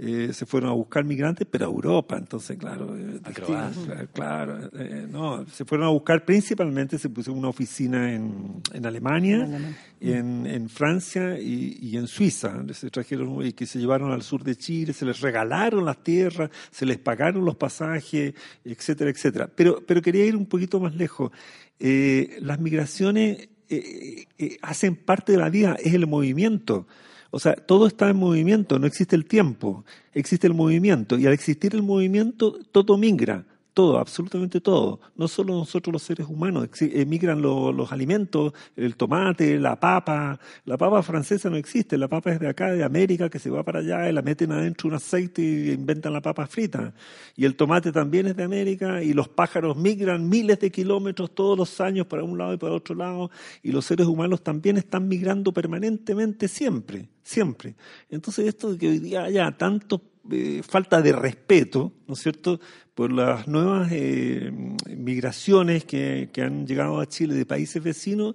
Eh, 0.00 0.30
se 0.32 0.46
fueron 0.46 0.70
a 0.70 0.74
buscar 0.74 1.04
migrantes, 1.04 1.44
pero 1.50 1.66
a 1.66 1.68
Europa. 1.68 2.16
Entonces, 2.16 2.56
claro, 2.56 2.96
eh, 2.96 3.14
distinto, 3.14 3.44
claro, 3.44 4.08
claro, 4.12 4.70
eh, 4.74 5.08
no, 5.10 5.44
se 5.46 5.64
fueron 5.64 5.88
a 5.88 5.90
buscar 5.90 6.24
principalmente, 6.24 6.98
se 6.98 7.08
puso 7.08 7.32
una 7.32 7.48
oficina 7.48 8.14
en, 8.14 8.62
en 8.72 8.86
Alemania, 8.86 9.74
en, 10.00 10.46
en 10.46 10.68
Francia 10.68 11.36
y, 11.40 11.78
y 11.82 11.96
en 11.96 12.06
Suiza. 12.06 12.64
Se 12.72 12.90
trajeron 12.90 13.44
y 13.44 13.52
que 13.54 13.66
se 13.66 13.80
llevaron 13.80 14.12
al 14.12 14.22
sur 14.22 14.44
de 14.44 14.54
Chile, 14.54 14.92
se 14.92 15.04
les 15.04 15.20
regalaron 15.20 15.84
las 15.84 16.00
tierras, 16.04 16.48
se 16.70 16.86
les 16.86 16.98
pagaron 16.98 17.44
los 17.44 17.56
pasajes, 17.56 18.34
etcétera, 18.64 19.10
etcétera. 19.10 19.50
Pero, 19.52 19.82
pero 19.84 20.00
quería 20.00 20.24
ir 20.24 20.36
un 20.36 20.46
poquito 20.46 20.78
más 20.78 20.94
lejos. 20.94 21.32
Eh, 21.80 22.38
las 22.40 22.60
migraciones 22.60 23.48
eh, 23.68 24.26
eh, 24.38 24.58
hacen 24.62 24.96
parte 24.96 25.32
de 25.32 25.38
la 25.38 25.50
vida, 25.50 25.76
es 25.82 25.92
el 25.92 26.06
movimiento. 26.06 26.86
O 27.30 27.38
sea, 27.38 27.54
todo 27.54 27.86
está 27.86 28.08
en 28.08 28.16
movimiento, 28.16 28.78
no 28.78 28.86
existe 28.86 29.14
el 29.14 29.26
tiempo, 29.26 29.84
existe 30.14 30.46
el 30.46 30.54
movimiento. 30.54 31.18
Y 31.18 31.26
al 31.26 31.32
existir 31.32 31.74
el 31.74 31.82
movimiento, 31.82 32.58
todo 32.72 32.96
migra, 32.96 33.44
todo, 33.78 33.98
absolutamente 33.98 34.60
todo. 34.60 34.98
No 35.14 35.28
solo 35.28 35.54
nosotros 35.54 35.92
los 35.92 36.02
seres 36.02 36.26
humanos, 36.28 36.64
exi- 36.68 37.06
migran 37.06 37.40
lo- 37.40 37.70
los 37.70 37.92
alimentos, 37.92 38.52
el 38.74 38.96
tomate, 38.96 39.56
la 39.60 39.78
papa. 39.78 40.40
La 40.64 40.76
papa 40.76 41.00
francesa 41.00 41.48
no 41.48 41.56
existe, 41.56 41.96
la 41.96 42.08
papa 42.08 42.32
es 42.32 42.40
de 42.40 42.48
acá, 42.48 42.72
de 42.72 42.82
América, 42.82 43.28
que 43.30 43.38
se 43.38 43.50
va 43.50 43.62
para 43.62 43.78
allá 43.78 44.08
y 44.10 44.12
la 44.12 44.20
meten 44.22 44.50
adentro 44.50 44.88
un 44.88 44.96
aceite 44.96 45.42
y 45.42 45.70
inventan 45.70 46.12
la 46.12 46.20
papa 46.20 46.48
frita. 46.48 46.92
Y 47.36 47.44
el 47.44 47.54
tomate 47.54 47.92
también 47.92 48.26
es 48.26 48.34
de 48.34 48.42
América 48.42 49.00
y 49.00 49.12
los 49.12 49.28
pájaros 49.28 49.76
migran 49.76 50.28
miles 50.28 50.58
de 50.58 50.72
kilómetros 50.72 51.32
todos 51.32 51.56
los 51.56 51.80
años 51.80 52.08
para 52.08 52.24
un 52.24 52.36
lado 52.36 52.54
y 52.54 52.56
para 52.56 52.74
otro 52.74 52.96
lado 52.96 53.30
y 53.62 53.70
los 53.70 53.84
seres 53.84 54.08
humanos 54.08 54.42
también 54.42 54.76
están 54.76 55.06
migrando 55.06 55.52
permanentemente 55.52 56.48
siempre, 56.48 57.08
siempre. 57.22 57.76
Entonces 58.10 58.48
esto 58.48 58.72
de 58.72 58.78
que 58.78 58.88
hoy 58.88 58.98
día 58.98 59.22
haya 59.22 59.52
tanto 59.56 60.02
eh, 60.30 60.62
falta 60.66 61.02
de 61.02 61.12
respeto, 61.12 61.92
¿no 62.06 62.14
es 62.14 62.20
cierto?, 62.20 62.60
por 62.94 63.12
las 63.12 63.46
nuevas 63.46 63.90
eh, 63.92 64.50
migraciones 64.86 65.84
que, 65.84 66.30
que 66.32 66.42
han 66.42 66.66
llegado 66.66 67.00
a 67.00 67.06
Chile 67.06 67.34
de 67.34 67.46
países 67.46 67.82
vecinos, 67.82 68.34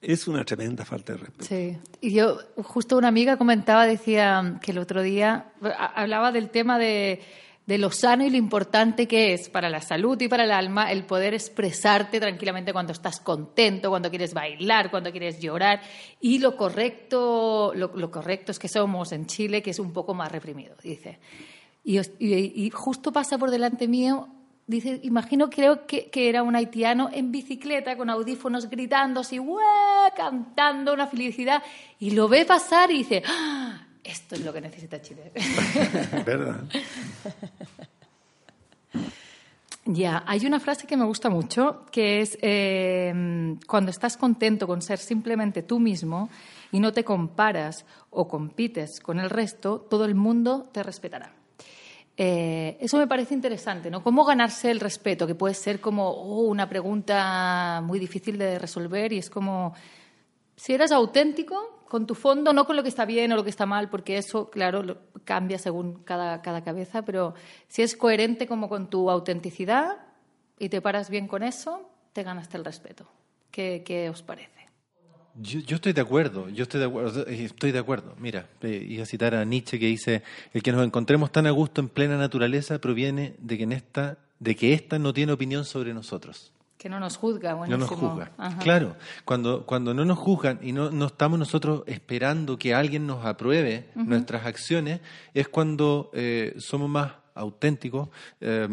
es 0.00 0.26
una 0.26 0.44
tremenda 0.44 0.84
falta 0.84 1.12
de 1.12 1.18
respeto. 1.18 1.44
Sí, 1.44 1.76
y 2.00 2.12
yo, 2.12 2.38
justo 2.56 2.96
una 2.96 3.08
amiga 3.08 3.36
comentaba, 3.36 3.86
decía 3.86 4.58
que 4.62 4.72
el 4.72 4.78
otro 4.78 5.02
día 5.02 5.52
hablaba 5.94 6.32
del 6.32 6.50
tema 6.50 6.78
de, 6.78 7.20
de 7.70 7.78
lo 7.78 7.92
sano 7.92 8.24
y 8.24 8.30
lo 8.30 8.36
importante 8.36 9.06
que 9.06 9.32
es 9.32 9.48
para 9.48 9.70
la 9.70 9.80
salud 9.80 10.20
y 10.20 10.26
para 10.26 10.42
el 10.42 10.50
alma 10.50 10.90
el 10.90 11.04
poder 11.04 11.34
expresarte 11.34 12.18
tranquilamente 12.18 12.72
cuando 12.72 12.92
estás 12.92 13.20
contento, 13.20 13.90
cuando 13.90 14.10
quieres 14.10 14.34
bailar, 14.34 14.90
cuando 14.90 15.12
quieres 15.12 15.38
llorar. 15.38 15.80
Y 16.20 16.40
lo 16.40 16.56
correcto, 16.56 17.72
lo, 17.72 18.10
correcto 18.10 18.50
es 18.50 18.58
que 18.58 18.66
somos 18.66 19.12
en 19.12 19.26
Chile, 19.26 19.62
que 19.62 19.70
es 19.70 19.78
un 19.78 19.92
poco 19.92 20.14
más 20.14 20.32
reprimido, 20.32 20.74
dice. 20.82 21.20
Y 21.84 22.70
justo 22.70 23.12
pasa 23.12 23.38
por 23.38 23.52
delante 23.52 23.86
mío, 23.86 24.26
dice, 24.66 24.98
imagino, 25.04 25.48
creo 25.48 25.86
que, 25.86 26.10
que 26.10 26.28
era 26.28 26.42
un 26.42 26.56
haitiano 26.56 27.08
en 27.12 27.30
bicicleta 27.30 27.96
con 27.96 28.10
audífonos 28.10 28.68
gritando 28.68 29.20
así, 29.20 29.38
¡Ué! 29.38 29.62
cantando 30.16 30.92
una 30.92 31.06
felicidad, 31.06 31.62
y 32.00 32.10
lo 32.10 32.26
ve 32.26 32.44
pasar 32.44 32.90
y 32.90 32.98
dice, 32.98 33.22
¡Ah! 33.24 33.69
Esto 34.04 34.34
es 34.34 34.44
lo 34.44 34.52
que 34.52 34.60
necesita 34.60 35.00
Chile. 35.00 35.32
¿Verdad? 36.24 36.64
Ya, 39.86 40.22
hay 40.26 40.46
una 40.46 40.60
frase 40.60 40.86
que 40.86 40.96
me 40.96 41.04
gusta 41.04 41.30
mucho, 41.30 41.84
que 41.90 42.20
es 42.20 42.38
eh, 42.42 43.56
cuando 43.66 43.90
estás 43.90 44.16
contento 44.16 44.66
con 44.66 44.82
ser 44.82 44.98
simplemente 44.98 45.62
tú 45.62 45.80
mismo 45.80 46.28
y 46.70 46.80
no 46.80 46.92
te 46.92 47.02
comparas 47.02 47.84
o 48.10 48.28
compites 48.28 49.00
con 49.00 49.18
el 49.18 49.30
resto, 49.30 49.80
todo 49.80 50.04
el 50.04 50.14
mundo 50.14 50.68
te 50.72 50.82
respetará. 50.82 51.32
Eh, 52.16 52.76
eso 52.80 52.98
me 52.98 53.06
parece 53.06 53.34
interesante, 53.34 53.90
¿no? 53.90 54.02
¿Cómo 54.02 54.24
ganarse 54.24 54.70
el 54.70 54.78
respeto? 54.78 55.26
Que 55.26 55.34
puede 55.34 55.54
ser 55.54 55.80
como 55.80 56.10
oh, 56.10 56.42
una 56.42 56.68
pregunta 56.68 57.80
muy 57.82 57.98
difícil 57.98 58.36
de 58.36 58.58
resolver 58.58 59.12
y 59.12 59.18
es 59.18 59.30
como, 59.30 59.74
si 60.54 60.74
eres 60.74 60.92
auténtico 60.92 61.79
con 61.90 62.06
tu 62.06 62.14
fondo, 62.14 62.52
no 62.52 62.66
con 62.66 62.76
lo 62.76 62.84
que 62.84 62.88
está 62.88 63.04
bien 63.04 63.32
o 63.32 63.36
lo 63.36 63.42
que 63.42 63.50
está 63.50 63.66
mal, 63.66 63.90
porque 63.90 64.16
eso, 64.16 64.48
claro, 64.48 64.98
cambia 65.24 65.58
según 65.58 66.04
cada, 66.04 66.40
cada 66.40 66.62
cabeza, 66.62 67.04
pero 67.04 67.34
si 67.66 67.82
es 67.82 67.96
coherente 67.96 68.46
como 68.46 68.68
con 68.68 68.88
tu 68.88 69.10
autenticidad 69.10 69.98
y 70.56 70.68
te 70.68 70.80
paras 70.80 71.10
bien 71.10 71.26
con 71.26 71.42
eso, 71.42 71.90
te 72.12 72.22
ganaste 72.22 72.56
el 72.56 72.64
respeto. 72.64 73.10
¿Qué, 73.50 73.82
qué 73.84 74.08
os 74.08 74.22
parece? 74.22 74.60
Yo, 75.34 75.74
estoy 75.74 75.92
de 75.92 76.00
acuerdo, 76.00 76.48
yo 76.48 76.62
estoy 76.62 76.78
de 76.78 76.86
acuerdo, 76.86 77.26
eh, 77.26 77.44
estoy 77.44 77.72
de 77.72 77.78
acuerdo. 77.80 78.14
Mira, 78.18 78.46
eh, 78.62 78.86
iba 78.88 79.02
a 79.02 79.06
citar 79.06 79.34
a 79.34 79.44
Nietzsche 79.44 79.80
que 79.80 79.86
dice, 79.86 80.22
el 80.52 80.62
que 80.62 80.70
nos 80.70 80.86
encontremos 80.86 81.32
tan 81.32 81.48
a 81.48 81.50
gusto 81.50 81.80
en 81.80 81.88
plena 81.88 82.16
naturaleza 82.16 82.80
proviene 82.80 83.34
de 83.38 83.58
que 83.58 83.64
esta, 83.74 84.18
de 84.38 84.54
que 84.54 84.74
ésta 84.74 85.00
no 85.00 85.12
tiene 85.12 85.32
opinión 85.32 85.64
sobre 85.64 85.92
nosotros. 85.92 86.52
Que 86.80 86.88
no 86.88 86.98
nos 86.98 87.18
juzga, 87.18 87.50
No 87.50 87.58
buenísimo. 87.58 87.86
nos 87.86 87.90
juzga. 87.90 88.32
Ajá. 88.38 88.58
Claro, 88.60 88.96
cuando, 89.26 89.66
cuando 89.66 89.92
no 89.92 90.06
nos 90.06 90.16
juzgan 90.16 90.60
y 90.62 90.72
no, 90.72 90.90
no 90.90 91.06
estamos 91.08 91.38
nosotros 91.38 91.82
esperando 91.86 92.56
que 92.58 92.74
alguien 92.74 93.06
nos 93.06 93.22
apruebe 93.26 93.90
nuestras 93.94 94.46
acciones, 94.46 95.02
es 95.34 95.46
cuando 95.48 96.10
eh, 96.14 96.54
somos 96.58 96.88
más 96.88 97.12
auténticos, 97.34 98.08
eh, 98.40 98.66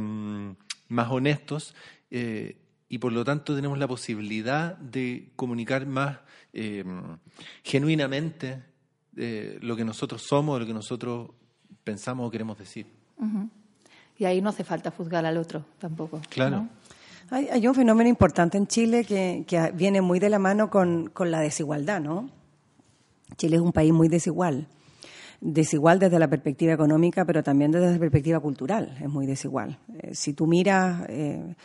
más 0.87 1.11
honestos 1.11 1.75
eh, 2.09 2.55
y 2.87 2.97
por 2.99 3.11
lo 3.11 3.25
tanto 3.25 3.53
tenemos 3.53 3.77
la 3.77 3.89
posibilidad 3.89 4.77
de 4.77 5.33
comunicar 5.35 5.85
más 5.85 6.19
eh, 6.53 6.85
genuinamente 7.61 8.63
eh, 9.17 9.59
lo 9.61 9.75
que 9.75 9.83
nosotros 9.83 10.23
somos, 10.25 10.61
lo 10.61 10.65
que 10.65 10.73
nosotros 10.73 11.31
pensamos 11.83 12.25
o 12.25 12.31
queremos 12.31 12.57
decir. 12.57 12.85
Y 14.17 14.23
ahí 14.23 14.41
no 14.41 14.49
hace 14.49 14.63
falta 14.63 14.91
juzgar 14.91 15.25
al 15.25 15.35
otro 15.37 15.65
tampoco. 15.77 16.21
Claro. 16.29 16.57
¿no? 16.57 16.69
Hay, 17.29 17.47
hay 17.49 17.67
un 17.67 17.75
fenómeno 17.75 18.09
importante 18.09 18.57
en 18.57 18.67
Chile 18.67 19.03
que, 19.03 19.71
viene 19.73 20.01
muy 20.01 20.19
de 20.19 20.29
la 20.29 20.39
mano 20.39 20.69
con, 20.69 21.09
con 21.09 21.31
la 21.31 21.39
desigualdad, 21.39 21.99
¿no? 22.01 22.29
Chile 23.35 23.57
es 23.57 23.61
un 23.61 23.73
país 23.73 23.91
muy 23.91 24.07
desigual. 24.07 24.67
Desigual 25.39 25.99
desde 25.99 26.17
la 26.19 26.29
perspectiva 26.29 26.73
económica, 26.73 27.25
pero 27.25 27.43
también 27.43 27.71
desde 27.71 27.91
la 27.91 27.99
perspectiva 27.99 28.39
cultural. 28.39 28.97
Es 29.01 29.09
muy 29.09 29.25
desigual. 29.25 29.77
Eh, 29.99 30.15
si 30.15 30.33
tú 30.33 30.47
miras, 30.47 31.05
eh, 31.09 31.55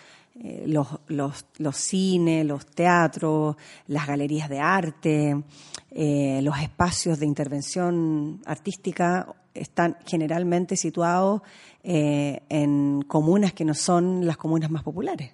eh, 0.40 0.64
los, 0.66 0.88
los, 1.08 1.44
los, 1.58 1.76
cines, 1.76 2.46
los 2.46 2.64
teatros, 2.64 3.54
las 3.88 4.06
galerías 4.06 4.48
de 4.48 4.60
arte, 4.60 5.42
eh, 5.90 6.40
los 6.42 6.58
espacios 6.58 7.18
de 7.18 7.26
intervención 7.26 8.40
artística 8.46 9.26
están 9.54 9.96
generalmente 10.06 10.76
situados 10.76 11.42
eh, 11.84 12.42
en 12.48 13.02
comunas 13.02 13.52
que 13.52 13.64
no 13.64 13.74
son 13.74 14.26
las 14.26 14.36
comunas 14.36 14.70
más 14.70 14.82
populares. 14.82 15.32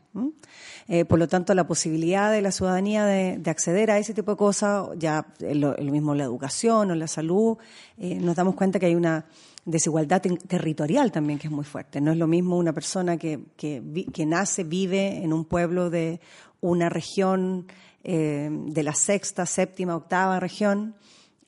por 1.08 1.18
lo 1.18 1.28
tanto, 1.28 1.52
la 1.54 1.66
posibilidad 1.66 2.32
de 2.32 2.40
la 2.40 2.50
ciudadanía 2.50 3.04
de, 3.04 3.42
acceder 3.50 3.90
a 3.90 3.98
ese 3.98 4.14
tipo 4.14 4.30
de 4.32 4.36
cosas, 4.38 4.88
ya 4.96 5.26
lo, 5.40 5.74
lo 5.76 5.92
mismo 5.92 6.14
la 6.14 6.24
educación 6.24 6.90
o 6.90 6.94
la 6.94 7.06
salud, 7.06 7.58
nos 7.98 8.34
damos 8.34 8.54
cuenta 8.54 8.78
que 8.78 8.86
hay 8.86 8.94
una 8.94 9.26
desigualdad 9.68 10.22
territorial 10.22 11.12
también 11.12 11.38
que 11.38 11.46
es 11.46 11.52
muy 11.52 11.64
fuerte. 11.64 12.00
No 12.00 12.10
es 12.10 12.16
lo 12.16 12.26
mismo 12.26 12.56
una 12.56 12.72
persona 12.72 13.18
que, 13.18 13.40
que, 13.56 14.26
nace, 14.26 14.64
vive 14.64 15.22
en 15.22 15.32
un 15.32 15.44
pueblo 15.44 15.90
de 15.90 16.20
una 16.60 16.88
región 16.88 17.66
eh, 18.02 18.48
de 18.50 18.82
la 18.82 18.94
sexta, 18.94 19.44
séptima, 19.44 19.94
octava 19.94 20.40
región, 20.40 20.94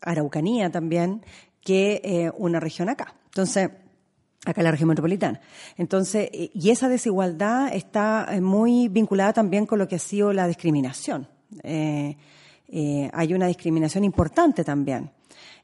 Araucanía 0.03 0.71
también, 0.71 1.23
que 1.63 2.01
eh, 2.05 2.31
una 2.37 2.61
región 2.61 2.89
acá. 2.89 3.15
Entonces, 3.27 3.71
acá 4.45 4.61
en 4.61 4.65
la 4.65 4.71
región 4.71 4.89
metropolitana. 4.89 5.41
Entonces, 5.77 6.31
eh, 6.33 6.51
y 6.55 6.71
esa 6.71 6.89
desigualdad 6.89 7.75
está 7.75 8.29
muy 8.41 8.89
vinculada 8.89 9.33
también 9.33 9.67
con 9.67 9.79
lo 9.79 9.89
que 9.89 9.97
ha 9.97 10.01
sido 10.01 10.33
la 10.33 10.47
discriminación. 10.47 11.29
hay 11.63 13.35
una 13.35 13.47
discriminación 13.47 14.05
importante 14.05 14.65
también 14.65 15.11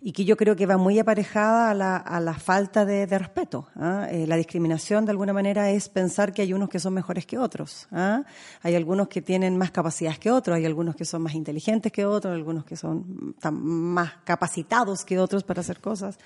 y 0.01 0.13
que 0.13 0.25
yo 0.25 0.37
creo 0.37 0.57
que 0.57 0.67
va 0.67 0.77
muy 0.77 0.99
aparejada 0.99 1.71
a 1.71 1.75
la, 1.75 1.97
a 1.97 2.21
la 2.21 2.35
falta 2.35 2.85
de, 2.85 3.07
respeto. 3.07 3.69
¿ah? 3.77 4.07
Eh, 4.11 4.27
la 4.27 4.37
discriminación, 4.37 5.05
de 5.05 5.11
alguna 5.11 5.33
manera, 5.33 5.71
es 5.71 5.89
pensar 5.89 6.33
que 6.33 6.43
hay 6.43 6.53
unos 6.53 6.69
que 6.69 6.79
son 6.79 6.95
mejores 6.95 7.27
que 7.27 7.39
otros. 7.39 7.89
¿ah? 7.93 8.25
Hay 8.63 8.75
algunos 8.75 9.09
que 9.09 9.23
tienen 9.23 9.57
más 9.57 9.71
capacidades 9.71 10.19
que 10.19 10.31
otros, 10.31 10.57
hay 10.57 10.67
algunos 10.67 10.97
que 10.97 11.05
son 11.05 11.23
más 11.23 11.35
inteligentes 11.35 11.93
que 11.93 12.05
otros, 12.05 12.33
algunos 12.35 12.65
que 12.65 12.77
son 12.77 13.35
más 13.43 14.13
capacitados 14.25 15.05
que 15.05 15.19
otros 15.19 15.45
para 15.45 15.61
hacer 15.61 15.81
cosas. 15.81 16.19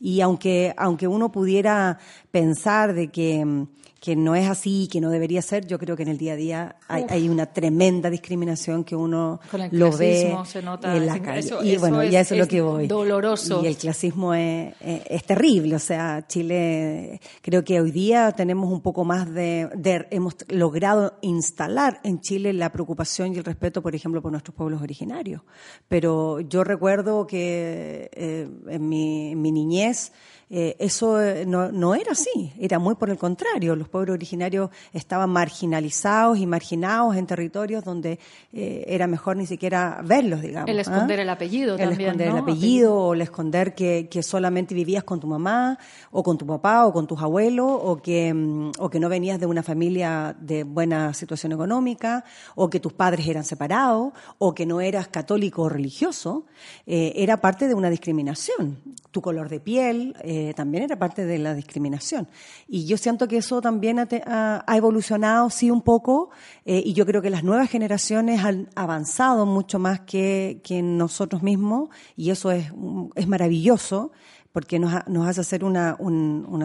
Y 0.00 0.20
aunque, 0.20 0.74
aunque 0.76 1.06
uno 1.06 1.30
pudiera 1.30 1.98
pensar 2.30 2.94
de 2.94 3.08
que 3.08 3.66
que 4.00 4.14
no 4.14 4.36
es 4.36 4.48
así, 4.48 4.88
que 4.90 5.00
no 5.00 5.10
debería 5.10 5.42
ser, 5.42 5.66
yo 5.66 5.78
creo 5.78 5.96
que 5.96 6.04
en 6.04 6.08
el 6.08 6.18
día 6.18 6.34
a 6.34 6.36
día 6.36 6.76
hay, 6.86 7.28
una 7.28 7.46
tremenda 7.46 8.10
discriminación 8.10 8.84
que 8.84 8.94
uno 8.94 9.40
lo 9.72 9.96
ve 9.96 10.36
se 10.44 10.62
nota, 10.62 10.96
en 10.96 11.06
la 11.06 11.20
calle. 11.20 11.50
y 11.62 11.76
bueno, 11.78 12.04
ya 12.04 12.20
eso 12.20 12.34
es, 12.34 12.40
lo 12.40 12.46
que 12.46 12.60
voy. 12.60 12.86
Doloroso. 12.86 13.62
Y 13.62 13.66
el 13.66 13.76
clasismo 13.76 14.34
es, 14.34 14.74
es, 14.80 15.24
terrible. 15.24 15.74
O 15.74 15.80
sea, 15.80 16.24
Chile, 16.28 17.20
creo 17.42 17.64
que 17.64 17.80
hoy 17.80 17.90
día 17.90 18.30
tenemos 18.32 18.70
un 18.70 18.80
poco 18.80 19.04
más 19.04 19.32
de, 19.32 19.68
hemos 20.10 20.36
logrado 20.48 21.18
instalar 21.22 22.00
en 22.04 22.20
Chile 22.20 22.52
la 22.52 22.70
preocupación 22.70 23.34
y 23.34 23.38
el 23.38 23.44
respeto, 23.44 23.82
por 23.82 23.94
ejemplo, 23.94 24.22
por 24.22 24.30
nuestros 24.30 24.54
pueblos 24.54 24.80
originarios. 24.80 25.42
Pero 25.88 26.40
yo 26.40 26.62
recuerdo 26.62 27.26
que 27.26 28.10
eh, 28.12 28.48
en 28.68 28.88
mi, 28.88 29.32
en 29.32 29.42
mi 29.42 29.50
niñez, 29.50 30.12
eh, 30.50 30.76
eso 30.78 31.20
eh, 31.20 31.44
no, 31.46 31.70
no, 31.70 31.94
era 31.94 32.12
así, 32.12 32.52
era 32.58 32.78
muy 32.78 32.94
por 32.94 33.10
el 33.10 33.18
contrario. 33.18 33.76
Los 33.76 33.88
pueblos 33.88 34.14
originarios 34.14 34.70
estaban 34.94 35.28
marginalizados 35.30 36.38
y 36.38 36.46
marginados 36.46 37.16
en 37.16 37.26
territorios 37.26 37.84
donde 37.84 38.18
eh, 38.52 38.84
era 38.86 39.06
mejor 39.06 39.36
ni 39.36 39.46
siquiera 39.46 40.00
verlos, 40.02 40.40
digamos. 40.40 40.70
El 40.70 40.80
esconder 40.80 41.18
¿ah? 41.18 41.22
el 41.22 41.30
apellido 41.30 41.76
el 41.76 41.90
esconder 41.90 42.28
el 42.28 42.38
apellido, 42.38 42.94
o 42.96 43.14
el 43.14 43.20
esconder 43.20 43.74
que, 43.74 44.08
que, 44.10 44.22
solamente 44.22 44.74
vivías 44.74 45.04
con 45.04 45.20
tu 45.20 45.26
mamá, 45.26 45.78
o 46.10 46.22
con 46.22 46.38
tu 46.38 46.46
papá, 46.46 46.86
o 46.86 46.92
con 46.92 47.06
tus 47.06 47.20
abuelos, 47.20 47.68
o 47.70 48.00
que, 48.00 48.32
mm, 48.32 48.72
o 48.78 48.88
que 48.88 49.00
no 49.00 49.08
venías 49.08 49.38
de 49.38 49.46
una 49.46 49.62
familia 49.62 50.34
de 50.40 50.64
buena 50.64 51.12
situación 51.12 51.52
económica, 51.52 52.24
o 52.54 52.70
que 52.70 52.80
tus 52.80 52.94
padres 52.94 53.28
eran 53.28 53.44
separados, 53.44 54.12
o 54.38 54.54
que 54.54 54.64
no 54.64 54.80
eras 54.80 55.08
católico 55.08 55.62
o 55.62 55.68
religioso. 55.68 56.46
era 56.86 57.40
parte 57.40 57.68
de 57.68 57.74
una 57.74 57.90
discriminación. 57.90 58.78
Tu 59.10 59.20
color 59.20 59.48
de 59.48 59.60
piel, 59.60 60.14
eh, 60.22 60.37
también 60.54 60.84
era 60.84 60.98
parte 60.98 61.24
de 61.24 61.38
la 61.38 61.54
discriminación. 61.54 62.28
Y 62.66 62.86
yo 62.86 62.96
siento 62.96 63.28
que 63.28 63.38
eso 63.38 63.60
también 63.60 63.98
ha, 63.98 64.64
evolucionado, 64.76 65.50
sí, 65.50 65.70
un 65.70 65.82
poco, 65.82 66.30
eh, 66.64 66.82
y 66.84 66.92
yo 66.92 67.06
creo 67.06 67.22
que 67.22 67.30
las 67.30 67.44
nuevas 67.44 67.70
generaciones 67.70 68.44
han 68.44 68.68
avanzado 68.74 69.46
mucho 69.46 69.78
más 69.78 70.00
que, 70.00 70.60
nosotros 70.82 71.42
mismos, 71.42 71.88
y 72.16 72.30
eso 72.30 72.50
es, 72.50 72.72
es 73.14 73.28
maravilloso 73.28 74.12
porque 74.52 74.78
nos, 74.80 74.92
hace 75.26 75.44
ser 75.44 75.62
una, 75.62 75.96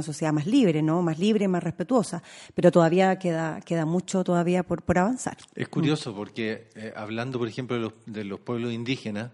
sociedad 0.01 0.33
más 0.33 0.47
libre, 0.47 0.81
¿no? 0.81 1.01
Más 1.01 1.19
libre, 1.19 1.47
más 1.47 1.63
respetuosa. 1.63 2.23
Pero 2.55 2.71
todavía 2.71 3.19
queda, 3.19 3.61
queda 3.61 3.85
mucho 3.85 4.23
todavía 4.23 4.63
por, 4.63 4.81
por 4.81 4.97
avanzar. 4.97 5.37
Es 5.53 5.67
curioso 5.67 6.15
porque 6.15 6.69
eh, 6.75 6.91
hablando, 6.95 7.37
por 7.37 7.47
ejemplo, 7.47 7.75
de 7.75 7.81
los, 7.83 7.93
de 8.05 8.23
los 8.23 8.39
pueblos 8.39 8.73
indígenas, 8.73 9.31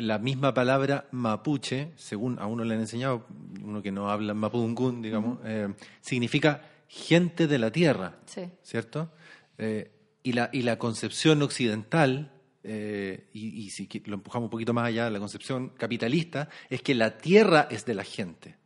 la 0.00 0.18
misma 0.18 0.52
palabra 0.54 1.06
mapuche, 1.10 1.92
según 1.96 2.38
a 2.38 2.46
uno 2.46 2.64
le 2.64 2.74
han 2.74 2.80
enseñado, 2.80 3.26
uno 3.62 3.82
que 3.82 3.92
no 3.92 4.10
habla 4.10 4.34
mapudungún, 4.34 5.02
digamos, 5.02 5.38
eh, 5.44 5.68
significa 6.00 6.62
gente 6.88 7.46
de 7.46 7.58
la 7.58 7.70
tierra, 7.70 8.18
¿cierto? 8.62 9.10
Eh, 9.58 9.90
y, 10.22 10.32
la, 10.32 10.50
y 10.52 10.62
la 10.62 10.78
concepción 10.78 11.42
occidental, 11.42 12.32
eh, 12.62 13.28
y, 13.32 13.70
si 13.70 13.88
lo 14.06 14.14
empujamos 14.14 14.46
un 14.46 14.50
poquito 14.50 14.72
más 14.72 14.86
allá, 14.86 15.10
la 15.10 15.18
concepción 15.18 15.70
capitalista, 15.70 16.48
es 16.68 16.82
que 16.82 16.94
la 16.94 17.18
tierra 17.18 17.68
es 17.70 17.84
de 17.84 17.94
la 17.94 18.04
gente. 18.04 18.56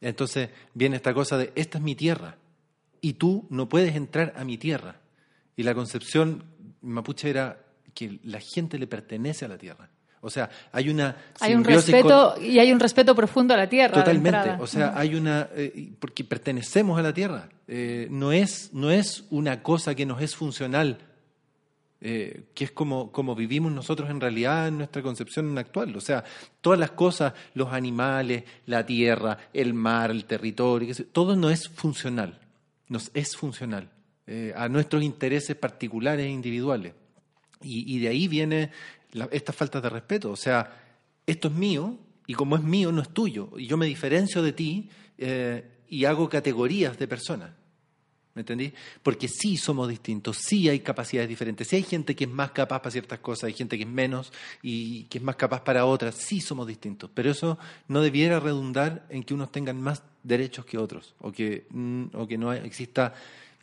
Entonces 0.00 0.50
viene 0.74 0.96
esta 0.96 1.12
cosa 1.12 1.36
de, 1.36 1.52
esta 1.54 1.78
es 1.78 1.84
mi 1.84 1.94
tierra, 1.94 2.36
y 3.00 3.14
tú 3.14 3.46
no 3.50 3.68
puedes 3.68 3.94
entrar 3.94 4.34
a 4.36 4.44
mi 4.44 4.58
tierra. 4.58 5.00
Y 5.56 5.62
la 5.62 5.74
concepción 5.74 6.44
mapuche 6.82 7.30
era 7.30 7.64
que 7.94 8.20
la 8.22 8.40
gente 8.40 8.78
le 8.78 8.86
pertenece 8.86 9.44
a 9.44 9.48
la 9.48 9.58
tierra. 9.58 9.90
O 10.20 10.30
sea, 10.30 10.50
hay 10.72 10.88
una 10.88 11.16
hay 11.40 11.54
un 11.54 11.64
respeto 11.64 12.34
y 12.40 12.58
hay 12.58 12.72
un 12.72 12.80
respeto 12.80 13.14
profundo 13.14 13.54
a 13.54 13.56
la 13.56 13.68
tierra. 13.68 13.94
Totalmente. 13.94 14.56
O 14.58 14.66
sea, 14.66 14.92
hay 14.96 15.14
una 15.14 15.48
eh, 15.54 15.92
porque 15.98 16.24
pertenecemos 16.24 16.98
a 16.98 17.02
la 17.02 17.12
tierra. 17.12 17.48
Eh, 17.68 18.08
no 18.10 18.32
es 18.32 18.70
no 18.72 18.90
es 18.90 19.24
una 19.30 19.62
cosa 19.62 19.94
que 19.94 20.06
nos 20.06 20.20
es 20.20 20.34
funcional, 20.34 20.98
eh, 22.00 22.46
que 22.52 22.64
es 22.64 22.72
como 22.72 23.12
como 23.12 23.36
vivimos 23.36 23.70
nosotros 23.70 24.10
en 24.10 24.20
realidad 24.20 24.68
en 24.68 24.78
nuestra 24.78 25.02
concepción 25.02 25.56
actual. 25.56 25.94
O 25.94 26.00
sea, 26.00 26.24
todas 26.60 26.80
las 26.80 26.90
cosas, 26.90 27.34
los 27.54 27.72
animales, 27.72 28.42
la 28.66 28.84
tierra, 28.84 29.38
el 29.52 29.72
mar, 29.72 30.10
el 30.10 30.24
territorio, 30.24 30.92
todo 31.12 31.36
no 31.36 31.48
es 31.50 31.68
funcional. 31.68 32.40
Nos 32.88 33.10
es 33.14 33.36
funcional 33.36 33.90
a 34.56 34.68
nuestros 34.68 35.02
intereses 35.02 35.56
particulares 35.56 36.26
e 36.26 36.28
individuales. 36.28 36.92
Y, 37.62 37.96
y 37.96 37.98
de 37.98 38.08
ahí 38.08 38.28
viene 38.28 38.70
esta 39.30 39.52
falta 39.52 39.80
de 39.80 39.88
respeto. 39.88 40.30
O 40.30 40.36
sea, 40.36 40.70
esto 41.26 41.48
es 41.48 41.54
mío 41.54 41.98
y 42.26 42.34
como 42.34 42.56
es 42.56 42.62
mío 42.62 42.92
no 42.92 43.02
es 43.02 43.08
tuyo. 43.10 43.50
Y 43.56 43.66
yo 43.66 43.76
me 43.76 43.86
diferencio 43.86 44.42
de 44.42 44.52
ti 44.52 44.88
eh, 45.16 45.64
y 45.88 46.04
hago 46.04 46.28
categorías 46.28 46.98
de 46.98 47.08
personas. 47.08 47.50
¿Me 48.34 48.42
entendí? 48.42 48.72
Porque 49.02 49.26
sí 49.26 49.56
somos 49.56 49.88
distintos, 49.88 50.36
sí 50.36 50.68
hay 50.68 50.78
capacidades 50.78 51.28
diferentes, 51.28 51.66
sí 51.66 51.74
hay 51.74 51.82
gente 51.82 52.14
que 52.14 52.22
es 52.22 52.30
más 52.30 52.52
capaz 52.52 52.78
para 52.78 52.92
ciertas 52.92 53.18
cosas, 53.18 53.48
hay 53.48 53.52
gente 53.52 53.76
que 53.76 53.82
es 53.82 53.88
menos 53.88 54.32
y 54.62 55.04
que 55.04 55.18
es 55.18 55.24
más 55.24 55.34
capaz 55.34 55.62
para 55.62 55.84
otras, 55.84 56.14
sí 56.14 56.40
somos 56.40 56.68
distintos, 56.68 57.10
pero 57.12 57.32
eso 57.32 57.58
no 57.88 58.00
debiera 58.00 58.38
redundar 58.38 59.04
en 59.08 59.24
que 59.24 59.34
unos 59.34 59.50
tengan 59.50 59.82
más 59.82 60.04
derechos 60.22 60.64
que 60.66 60.78
otros 60.78 61.16
o 61.18 61.32
que, 61.32 61.66
mm, 61.70 62.04
o 62.12 62.28
que 62.28 62.38
no 62.38 62.52
exista, 62.52 63.12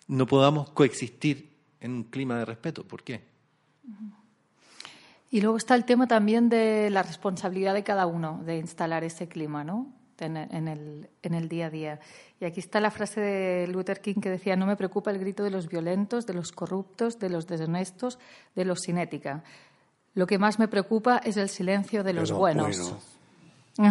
no 0.10 0.28
podamos 0.28 0.72
coexistir 0.72 1.52
en 1.80 1.92
un 1.92 2.04
clima 2.04 2.38
de 2.40 2.44
respeto. 2.44 2.84
¿Por 2.84 3.02
qué? 3.02 3.22
Y 5.36 5.42
luego 5.42 5.58
está 5.58 5.76
el 5.76 5.84
tema 5.84 6.08
también 6.08 6.48
de 6.48 6.90
la 6.90 7.04
responsabilidad 7.04 7.74
de 7.74 7.84
cada 7.84 8.06
uno 8.06 8.42
de 8.46 8.56
instalar 8.56 9.04
ese 9.04 9.28
clima, 9.28 9.66
¿no? 9.66 9.92
En, 10.18 10.38
el, 10.38 11.10
en 11.24 11.34
el 11.34 11.50
día 11.50 11.66
a 11.66 11.70
día. 11.70 12.00
Y 12.40 12.46
aquí 12.46 12.62
está 12.62 12.80
la 12.80 12.90
frase 12.90 13.20
de 13.20 13.68
Luther 13.68 14.00
King 14.00 14.22
que 14.22 14.30
decía, 14.30 14.56
no 14.56 14.66
me 14.66 14.78
preocupa 14.78 15.12
el 15.12 15.20
grito 15.20 15.44
de 15.44 15.52
los 15.52 15.68
violentos, 15.68 16.26
de 16.26 16.36
los 16.36 16.54
corruptos, 16.54 17.20
de 17.20 17.30
los 17.30 17.48
deshonestos, 17.48 18.18
de 18.56 18.64
los 18.64 18.80
sin 18.80 18.98
ética. 18.98 19.44
Lo 20.14 20.26
que 20.26 20.38
más 20.38 20.58
me 20.58 20.70
preocupa 20.70 21.18
es 21.18 21.36
el 21.36 21.50
silencio 21.50 22.02
de 22.06 22.14
los 22.14 22.32
buenos. 22.32 22.96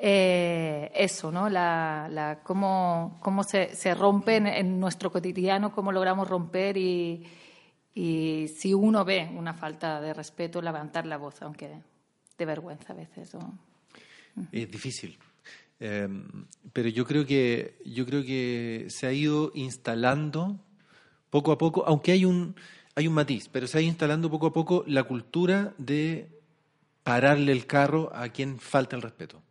Eh, 0.00 0.92
eso, 0.94 1.32
¿no? 1.32 1.48
La, 1.48 2.06
la, 2.08 2.38
cómo, 2.44 3.18
cómo 3.20 3.42
se, 3.42 3.74
se 3.74 3.96
rompe 3.96 4.36
en, 4.36 4.78
nuestro 4.78 5.10
cotidiano, 5.10 5.72
cómo 5.72 5.90
logramos 5.90 6.28
romper 6.28 6.76
y, 6.76 7.26
y 7.98 8.46
si 8.46 8.74
uno 8.74 9.04
ve 9.04 9.28
una 9.34 9.54
falta 9.54 10.00
de 10.00 10.14
respeto, 10.14 10.62
levantar 10.62 11.04
la 11.04 11.16
voz, 11.16 11.42
aunque 11.42 11.82
de 12.38 12.44
vergüenza 12.44 12.92
a 12.92 12.96
veces. 12.96 13.32
Es 14.52 14.70
difícil. 14.70 15.18
Em, 15.80 16.46
pero 16.72 16.88
yo 16.90 17.04
creo 17.04 17.26
que 17.26 17.76
yo 17.84 18.06
creo 18.06 18.22
que 18.22 18.86
se 18.88 19.08
ha 19.08 19.12
ido 19.12 19.50
instalando 19.52 20.60
poco 21.28 21.50
a 21.50 21.58
poco, 21.58 21.84
aunque 21.88 22.12
hay 22.12 22.24
un 22.24 22.54
hay 22.94 23.08
un 23.08 23.14
matiz, 23.14 23.48
pero 23.48 23.66
se 23.66 23.78
ha 23.78 23.80
ido 23.80 23.88
instalando 23.88 24.30
poco 24.30 24.46
a 24.46 24.52
poco 24.52 24.84
la 24.86 25.02
cultura 25.02 25.74
de 25.76 26.28
pararle 27.02 27.50
el 27.50 27.66
carro 27.66 28.12
a 28.14 28.28
quien 28.28 28.60
falta 28.60 28.94
el 28.94 29.02
respeto. 29.02 29.42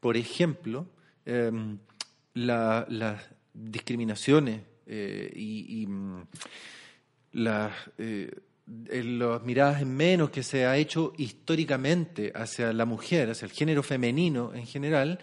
Por 0.00 0.18
ejemplo, 0.18 0.86
em, 1.24 1.78
las 2.34 3.24
discriminaciones 3.54 4.60
eh, 4.86 5.32
y, 5.34 5.86
mm, 5.86 6.26
las, 7.36 7.72
las 8.66 9.42
miradas 9.42 9.82
en 9.82 9.94
menos 9.94 10.30
que 10.30 10.42
se 10.42 10.66
ha 10.66 10.76
hecho 10.76 11.12
históricamente 11.18 12.32
hacia 12.34 12.72
la 12.72 12.86
mujer, 12.86 13.30
hacia 13.30 13.46
el 13.46 13.52
género 13.52 13.82
femenino 13.82 14.52
en 14.54 14.66
general, 14.66 15.18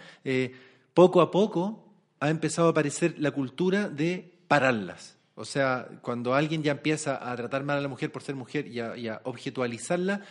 poco 0.93 1.21
a 1.21 1.31
poco 1.31 1.83
ha 2.19 2.29
empezado 2.29 2.67
a 2.67 2.71
aparecer 2.71 3.15
la 3.17 3.31
cultura 3.31 3.89
de 3.89 4.33
pararlas. 4.47 5.17
O 5.35 5.45
sea, 5.45 5.87
cuando 6.01 6.35
alguien 6.35 6.61
ya 6.61 6.73
empieza 6.73 7.31
a 7.31 7.35
tratar 7.35 7.63
mal 7.63 7.79
a 7.79 7.81
la 7.81 7.87
mujer 7.87 8.11
por 8.11 8.21
ser 8.21 8.35
mujer 8.35 8.67
y 8.67 8.79
a, 8.79 9.21
objetualizarla, 9.23 10.21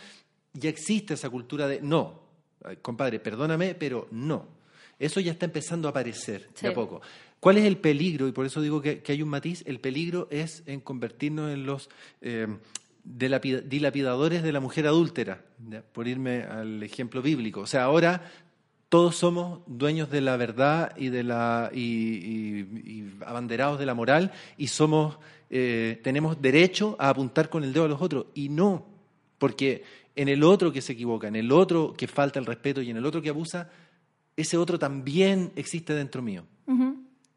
ya 0.53 0.69
existe 0.69 1.15
esa 1.15 1.29
cultura 1.29 1.67
de 1.67 1.81
no, 1.81 2.21
compadre, 2.81 3.19
perdóname, 3.19 3.75
pero 3.75 4.07
no. 4.11 4.47
Eso 4.97 5.19
ya 5.19 5.33
está 5.33 5.45
empezando 5.45 5.89
a 5.89 5.91
aparecer 5.91 6.49
de 6.61 6.69
a 6.69 6.73
poco. 6.73 7.01
¿Cuál 7.43 7.57
es 7.57 7.65
el 7.65 7.75
peligro? 7.75 8.29
Y 8.29 8.31
por 8.31 8.45
eso 8.45 8.61
digo 8.61 8.81
que, 8.81 9.03
hay 9.05 9.21
un 9.21 9.27
matiz. 9.27 9.63
El 9.67 9.81
peligro 9.81 10.29
es 10.31 10.63
en 10.65 10.79
convertirnos 10.79 11.51
en 11.51 11.65
los 11.65 11.89
eh, 12.21 12.47
dilapidadores 13.03 14.43
de 14.43 14.53
la 14.53 14.61
mujer 14.61 14.87
adúltera, 14.87 15.43
por 15.91 16.07
irme 16.07 16.43
al 16.43 16.81
ejemplo 16.81 17.21
bíblico. 17.21 17.59
O 17.59 17.65
sea, 17.65 17.83
ahora 17.83 18.31
todos 18.87 19.17
somos 19.17 19.59
dueños 19.67 20.09
de 20.09 20.21
la 20.21 20.37
verdad 20.37 20.95
y 20.95 21.09
de 21.09 21.23
la 21.23 21.69
y, 21.73 23.11
abanderados 23.25 23.77
de 23.77 23.87
la 23.87 23.93
moral 23.93 24.31
y 24.57 24.67
somos 24.67 25.17
eh, 25.49 25.99
tenemos 26.01 26.41
derecho 26.41 26.95
a 26.97 27.09
apuntar 27.09 27.49
con 27.49 27.65
el 27.65 27.73
dedo 27.73 27.83
a 27.83 27.89
los 27.89 28.01
otros 28.01 28.27
y 28.33 28.47
no 28.47 28.85
porque 29.37 29.83
en 30.15 30.29
el 30.29 30.43
otro 30.43 30.71
que 30.71 30.81
se 30.81 30.93
equivoca 30.93 31.27
en 31.27 31.35
el 31.35 31.51
otro 31.51 31.91
que 31.91 32.07
falta 32.07 32.39
el 32.39 32.45
respeto 32.45 32.81
y 32.81 32.89
en 32.89 32.95
el 32.95 33.05
otro 33.05 33.21
que 33.21 33.29
abusa 33.29 33.69
ese 34.37 34.57
otro 34.57 34.79
también 34.79 35.51
existe 35.57 35.93
dentro 35.93 36.21
mío 36.21 36.45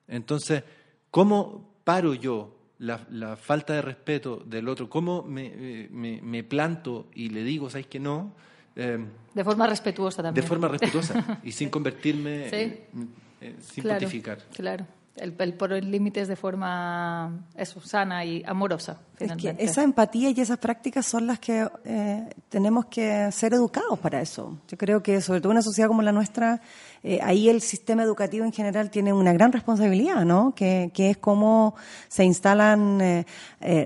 entonces 0.08 0.64
cómo 1.10 1.68
paro 1.84 2.14
yo 2.14 2.54
la, 2.78 3.36
falta 3.36 3.74
de 3.74 3.82
respeto 3.82 4.42
del 4.44 4.68
otro 4.68 4.88
cómo 4.88 5.22
me, 5.22 5.88
me 5.90 6.44
planto 6.44 7.06
y 7.14 7.30
le 7.30 7.42
digo 7.42 7.70
sabes 7.70 7.86
que 7.86 8.00
no 8.00 8.34
Em, 8.76 9.08
de 9.32 9.42
forma 9.42 9.66
respetuosa 9.66 10.22
también. 10.22 10.44
De 10.44 10.48
forma 10.48 10.68
respetuosa 10.68 11.40
y 11.42 11.52
sin 11.52 11.70
convertirme, 11.70 12.50
sin 12.50 13.82
claro, 13.82 14.08
Claro, 14.54 14.86
el, 15.16 15.35
el 15.38 15.55
poner 15.55 15.85
límites 15.85 16.29
de 16.29 16.37
forma 16.37 17.46
eso, 17.57 17.81
sana 17.81 18.24
y 18.24 18.42
amorosa. 18.46 19.00
esa 19.18 19.83
empatía 19.83 20.31
y 20.31 20.40
esas 20.40 20.59
prácticas 20.59 21.07
son 21.07 21.26
las 21.26 21.38
que 21.38 21.66
eh, 21.85 22.29
tenemos 22.48 22.87
que 22.87 23.31
ser 23.33 23.55
educados 23.55 23.98
para 23.98 24.20
eso. 24.20 24.59
Yo 24.68 24.76
creo 24.76 25.02
que, 25.02 25.20
sobre 25.20 25.40
todo 25.40 25.52
en 25.52 25.57
una 25.57 25.62
sociedad 25.62 25.88
como 25.88 26.02
la 26.02 26.12
nuestra, 26.12 26.61
eh, 27.02 27.18
ahí 27.22 27.48
el 27.48 27.61
sistema 27.61 28.02
educativo 28.02 28.44
en 28.44 28.52
general 28.52 28.90
tiene 28.90 29.12
una 29.12 29.33
gran 29.33 29.52
responsabilidad, 29.52 30.24
¿no? 30.24 30.55
Que, 30.55 30.90
que 30.92 31.11
es 31.11 31.16
cómo 31.16 31.74
se 32.09 32.24
instalan 32.24 33.00
eh, 33.00 33.24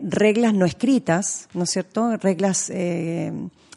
reglas 0.02 0.54
no 0.54 0.66
escritas, 0.66 1.48
¿no 1.54 1.64
es 1.64 1.70
cierto? 1.70 2.16
Reglas 2.16 2.70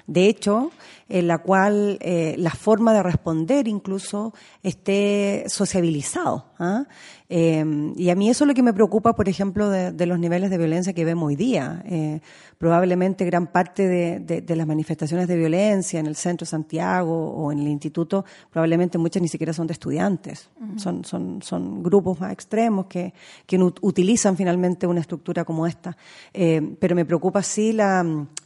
de 0.07 0.27
hecho, 0.27 0.71
en 1.09 1.27
la 1.27 1.37
cual 1.37 1.97
eh, 2.01 2.35
la 2.37 2.51
forma 2.51 2.93
de 2.93 3.03
responder 3.03 3.67
incluso 3.67 4.33
esté 4.63 5.43
sociabilizado. 5.47 6.45
¿ah? 6.59 6.85
Em, 7.29 7.93
y 7.97 8.09
a 8.09 8.15
mí 8.15 8.29
eso 8.29 8.43
es 8.43 8.47
lo 8.47 8.53
que 8.53 8.63
me 8.63 8.73
preocupa, 8.73 9.13
por 9.13 9.29
ejemplo, 9.29 9.69
de, 9.69 10.05
los 10.05 10.19
niveles 10.19 10.49
de 10.49 10.57
violencia 10.57 10.93
que 10.93 11.05
vemos 11.05 11.27
hoy 11.27 11.35
día. 11.35 11.83
Eh, 11.85 12.19
probablemente 12.57 13.25
gran 13.25 13.47
parte 13.47 13.87
de, 13.87 14.55
las 14.55 14.67
manifestaciones 14.67 15.27
de 15.27 15.35
violencia 15.35 15.99
en 15.99 16.05
el 16.05 16.15
centro 16.15 16.45
de 16.45 16.49
Santiago 16.49 17.31
o 17.31 17.51
en 17.51 17.59
el 17.59 17.67
instituto, 17.67 18.25
probablemente 18.51 18.97
muchas 18.97 19.21
ni 19.21 19.27
siquiera 19.27 19.53
son 19.53 19.67
de 19.67 19.73
estudiantes. 19.73 20.49
son, 20.77 21.03
son, 21.05 21.41
son 21.41 21.83
grupos 21.83 22.19
más 22.19 22.31
extremos 22.31 22.87
que, 22.87 23.13
que 23.45 23.57
utilizan 23.81 24.37
finalmente 24.37 24.87
una 24.87 25.01
estructura 25.01 25.43
como 25.45 25.67
esta. 25.67 25.95
Eh, 26.33 26.75
pero 26.79 26.95
me 26.95 27.05
preocupa 27.05 27.41
sí 27.41 27.73
la 27.73 28.03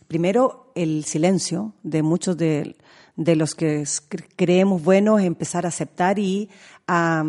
primero, 0.08 0.72
el 0.76 1.06
silencio 1.06 1.74
de 1.84 2.02
muchos 2.02 2.38
de, 2.38 2.76
los 3.16 3.56
que 3.56 3.84
creemos 4.36 4.84
buenos, 4.84 5.22
empezar 5.22 5.66
a 5.66 5.70
aceptar 5.70 6.20
y 6.20 6.50
a, 6.88 7.24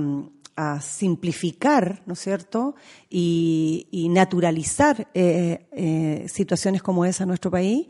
simplificar, 0.80 2.02
¿no 2.06 2.14
es 2.14 2.18
cierto? 2.18 2.74
Y, 3.08 4.08
naturalizar 4.10 5.06
eh, 5.14 5.66
eh, 5.70 6.26
situaciones 6.28 6.82
como 6.82 7.04
esa 7.04 7.24
en 7.24 7.28
nuestro 7.28 7.50
país. 7.50 7.86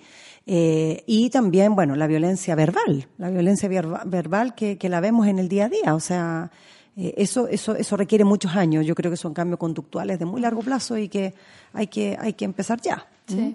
Eh, 0.46 1.02
y 1.06 1.30
también, 1.30 1.74
bueno, 1.74 1.96
la 1.96 2.06
violencia 2.06 2.54
verbal, 2.54 3.08
la 3.16 3.30
violencia 3.30 3.68
verbal 3.68 4.54
que, 4.54 4.78
la 4.82 5.00
vemos 5.00 5.26
en 5.28 5.38
el 5.38 5.48
día 5.48 5.66
a 5.66 5.68
día. 5.68 5.94
O 5.94 6.00
sea, 6.00 6.50
eso, 6.94 7.48
eso, 7.48 7.74
eso 7.74 7.96
requiere 7.96 8.24
muchos 8.24 8.54
años. 8.54 8.84
Yo 8.84 8.94
creo 8.94 9.10
que 9.10 9.16
son 9.16 9.32
cambios 9.32 9.58
conductuales 9.58 10.18
de 10.18 10.26
muy 10.26 10.42
largo 10.42 10.60
plazo 10.60 10.98
y 10.98 11.08
que 11.08 11.32
hay 11.72 11.86
que, 11.86 12.18
hay 12.20 12.34
que 12.34 12.44
empezar 12.44 12.80
ya. 12.82 13.06
Sí. 13.26 13.36
¿Mm? 13.36 13.54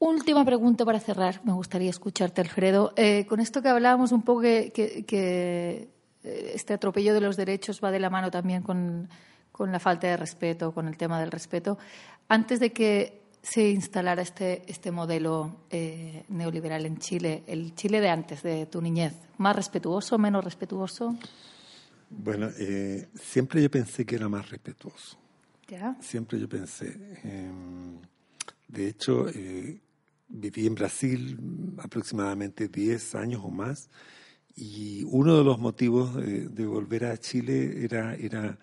Última 0.00 0.46
pregunta 0.46 0.86
para 0.86 0.98
cerrar. 0.98 1.42
Me 1.44 1.52
gustaría 1.52 1.90
escucharte, 1.90 2.40
Alfredo. 2.40 2.94
Eh, 2.96 3.26
con 3.28 3.38
esto 3.38 3.60
que 3.60 3.68
hablábamos 3.68 4.12
un 4.12 4.22
poco 4.22 4.40
que, 4.40 4.72
eh, 5.12 5.88
este 6.22 6.72
atropello 6.72 7.12
de 7.12 7.20
los 7.20 7.36
derechos 7.36 7.82
va 7.84 7.90
de 7.90 8.00
la 8.00 8.08
mano 8.08 8.30
también 8.30 8.62
con, 8.62 9.10
la 9.58 9.78
falta 9.78 10.06
de 10.06 10.16
respeto, 10.16 10.72
con 10.72 10.88
el 10.88 10.96
tema 10.96 11.20
del 11.20 11.30
respeto. 11.30 11.76
Antes 12.28 12.60
de 12.60 12.72
que 12.72 13.20
se 13.42 13.68
instalara 13.68 14.22
este, 14.22 14.62
este 14.66 14.90
modelo 14.90 15.66
eh, 15.68 16.24
neoliberal 16.28 16.86
en 16.86 16.96
Chile, 16.96 17.44
el 17.46 17.74
Chile 17.74 18.00
de 18.00 18.08
antes, 18.08 18.42
de 18.42 18.64
tu 18.64 18.80
niñez, 18.80 19.12
¿más 19.36 19.54
respetuoso, 19.54 20.16
menos 20.16 20.42
respetuoso? 20.42 21.14
Bueno, 22.08 22.48
siempre 23.16 23.62
yo 23.62 23.70
pensé 23.70 24.06
que 24.06 24.14
era 24.14 24.30
más 24.30 24.48
respetuoso. 24.48 25.18
¿Ya? 25.68 25.94
Siempre 26.00 26.40
yo 26.40 26.48
pensé. 26.48 26.98
Em, 27.22 27.98
de 28.66 28.88
hecho, 28.88 29.26
viví 30.30 30.66
en 30.66 30.74
Brasil 30.74 31.38
aproximadamente 31.78 32.68
10 32.68 33.14
años 33.16 33.42
o 33.44 33.50
más 33.50 33.90
y 34.56 35.04
uno 35.04 35.36
de 35.36 35.44
los 35.44 35.58
motivos 35.58 36.14
de, 36.14 36.66
volver 36.66 37.06
a 37.06 37.16
Chile 37.18 37.84
era, 37.84 38.14
era 38.14 38.58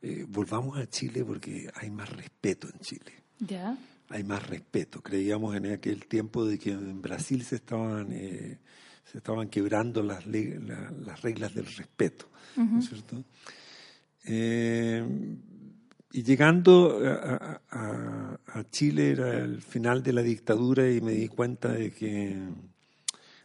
eh, 0.00 0.24
volvamos 0.28 0.78
a 0.78 0.88
Chile 0.88 1.24
porque 1.24 1.70
hay 1.74 1.90
más 1.90 2.08
respeto 2.10 2.68
en 2.72 2.80
Chile. 2.80 3.12
¿Ya? 3.38 3.76
Hay 4.08 4.24
más 4.24 4.46
respeto. 4.48 5.00
Creíamos 5.02 5.54
en 5.56 5.72
aquel 5.72 6.06
tiempo 6.06 6.44
de 6.44 6.58
que 6.58 6.70
en 6.70 7.02
Brasil 7.02 7.44
se 7.44 7.56
estaban, 7.56 8.12
eh, 8.12 8.58
se 9.04 9.18
estaban 9.18 9.48
quebrando 9.48 10.02
las, 10.02 10.26
las 10.26 11.22
reglas 11.22 11.54
del 11.54 11.66
respeto, 11.66 12.28
¿no 12.56 12.78
es 12.78 12.88
cierto? 12.88 13.24
Eh, 14.24 15.04
y 16.12 16.22
llegando 16.22 17.00
a, 17.70 18.64
Chile 18.70 19.10
era 19.10 19.38
el 19.38 19.60
final 19.60 20.02
de 20.02 20.12
la 20.12 20.22
dictadura 20.22 20.90
y 20.90 21.00
me 21.00 21.12
di 21.12 21.28
cuenta 21.28 21.72
de 21.72 21.90
que 21.90 22.38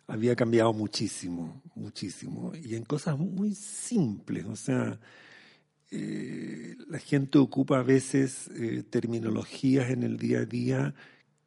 había 0.05 0.35
cambiado 0.35 0.73
muchísimo, 0.73 1.61
muchísimo, 1.75 2.53
y 2.55 2.75
en 2.75 2.83
cosas 2.83 3.17
muy 3.17 3.55
simples, 3.55 4.45
o 4.45 4.55
sea, 4.55 4.99
eh, 5.91 6.75
la 6.87 6.99
gente 6.99 7.37
ocupa 7.37 7.79
a 7.79 7.83
veces 7.83 8.49
eh, 8.55 8.83
terminologías 8.89 9.89
en 9.89 10.03
el 10.03 10.17
día 10.17 10.39
a 10.39 10.45
día 10.45 10.93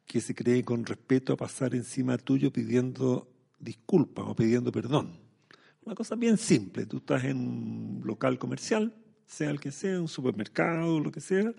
que 0.05 0.21
se 0.21 0.35
cree 0.35 0.63
con 0.63 0.85
respeto 0.85 1.33
a 1.33 1.37
pasar 1.37 1.75
encima 1.75 2.17
tuyo 2.17 2.51
pidiendo 2.51 3.27
disculpas 3.59 4.25
o 4.27 4.35
pidiendo 4.35 4.71
perdón. 4.71 5.19
Una 5.83 5.95
cosa 5.95 6.15
bien 6.15 6.37
simple, 6.37 6.85
tú 6.85 6.97
estás 6.97 7.23
en 7.23 7.37
un 7.37 8.01
local 8.03 8.37
comercial, 8.37 8.93
sea 9.31 9.49
el 9.49 9.59
que 9.59 9.71
sea, 9.71 9.99
un 9.99 10.07
supermercado, 10.07 10.99
lo 10.99 11.11
que 11.11 11.21
sea, 11.21 11.53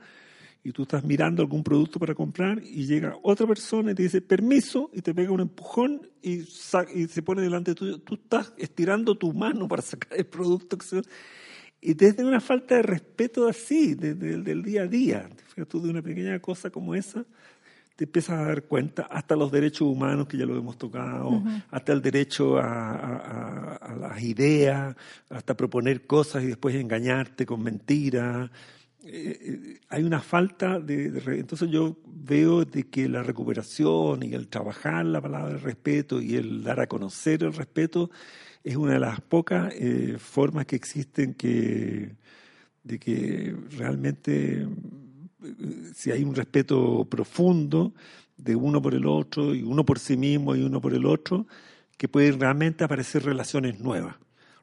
y 0.62 0.72
tú 0.72 0.82
estás 0.82 1.02
mirando 1.02 1.42
algún 1.42 1.64
producto 1.64 1.98
para 1.98 2.14
comprar 2.14 2.62
y 2.62 2.86
llega 2.86 3.16
otra 3.22 3.46
persona 3.46 3.90
y 3.90 3.94
te 3.94 4.02
dice 4.04 4.20
permiso 4.20 4.90
y 4.92 5.00
te 5.00 5.14
pega 5.14 5.32
un 5.32 5.40
empujón 5.40 6.08
y, 6.20 6.42
se 6.42 7.22
pone 7.22 7.42
delante 7.42 7.74
tuyo. 7.74 7.98
Tú 7.98 8.14
estás 8.14 8.52
estirando 8.56 9.16
tu 9.16 9.32
mano 9.32 9.66
para 9.66 9.82
sacar 9.82 10.16
el 10.16 10.26
producto. 10.26 10.78
Y 11.80 11.94
desde 11.94 12.24
una 12.24 12.40
falta 12.40 12.76
de 12.76 12.82
respeto 12.82 13.48
así, 13.48 13.94
desde 13.94 14.38
del 14.38 14.62
día 14.62 14.82
a 14.82 14.86
día. 14.86 15.28
Tú 15.68 15.82
de 15.82 15.90
una 15.90 16.02
pequeña 16.02 16.38
cosa 16.38 16.70
como 16.70 16.94
esa, 16.94 17.24
te 17.96 18.04
empiezas 18.04 18.38
a 18.38 18.46
dar 18.46 18.62
cuenta, 18.64 19.02
hasta 19.10 19.36
los 19.36 19.52
derechos 19.52 19.82
humanos 19.82 20.26
que 20.26 20.36
ya 20.38 20.46
lo 20.46 20.56
hemos 20.56 20.78
tocado, 20.78 21.42
hasta 21.70 21.92
el 21.92 22.00
derecho 22.00 22.58
a, 22.58 23.96
las 24.00 24.22
ideas, 24.22 24.96
hasta 25.28 25.56
proponer 25.56 26.06
cosas 26.06 26.42
y 26.42 26.46
después 26.46 26.74
engañarte 26.74 27.44
con 27.44 27.62
mentiras. 27.62 28.50
Eh, 29.04 29.38
eh, 29.40 29.80
hay 29.88 30.04
una 30.04 30.20
falta 30.20 30.78
de, 30.78 31.06
Entonces 31.38 31.68
yo 31.70 31.98
veo 32.06 32.64
de 32.64 32.84
que 32.84 33.08
la 33.08 33.22
recuperación 33.22 34.22
y 34.22 34.32
el 34.32 34.48
trabajar 34.48 35.04
la 35.04 35.20
palabra 35.20 35.54
de 35.54 35.58
respeto 35.58 36.22
y 36.22 36.36
el 36.36 36.62
dar 36.62 36.78
a 36.78 36.86
conocer 36.86 37.42
el 37.42 37.52
respeto 37.52 38.10
es 38.62 38.76
una 38.76 38.94
de 38.94 39.00
las 39.00 39.20
pocas 39.20 39.74
eh, 39.74 40.16
formas 40.18 40.66
que 40.66 40.76
existen 40.76 41.34
que, 41.34 42.14
de 42.84 42.98
que 42.98 43.56
realmente 43.70 44.66
si 45.94 46.10
hay 46.10 46.24
un 46.24 46.34
respeto 46.34 47.04
profundo 47.04 47.92
de 48.36 48.56
uno 48.56 48.80
por 48.82 48.94
el 48.94 49.06
otro 49.06 49.54
y 49.54 49.62
uno 49.62 49.84
por 49.84 49.98
sí 49.98 50.16
mismo 50.16 50.56
y 50.56 50.62
uno 50.62 50.80
por 50.80 50.94
el 50.94 51.06
otro, 51.06 51.46
que 51.96 52.08
pueden 52.08 52.40
realmente 52.40 52.84
aparecer 52.84 53.24
relaciones 53.24 53.78
nuevas, 53.78 54.16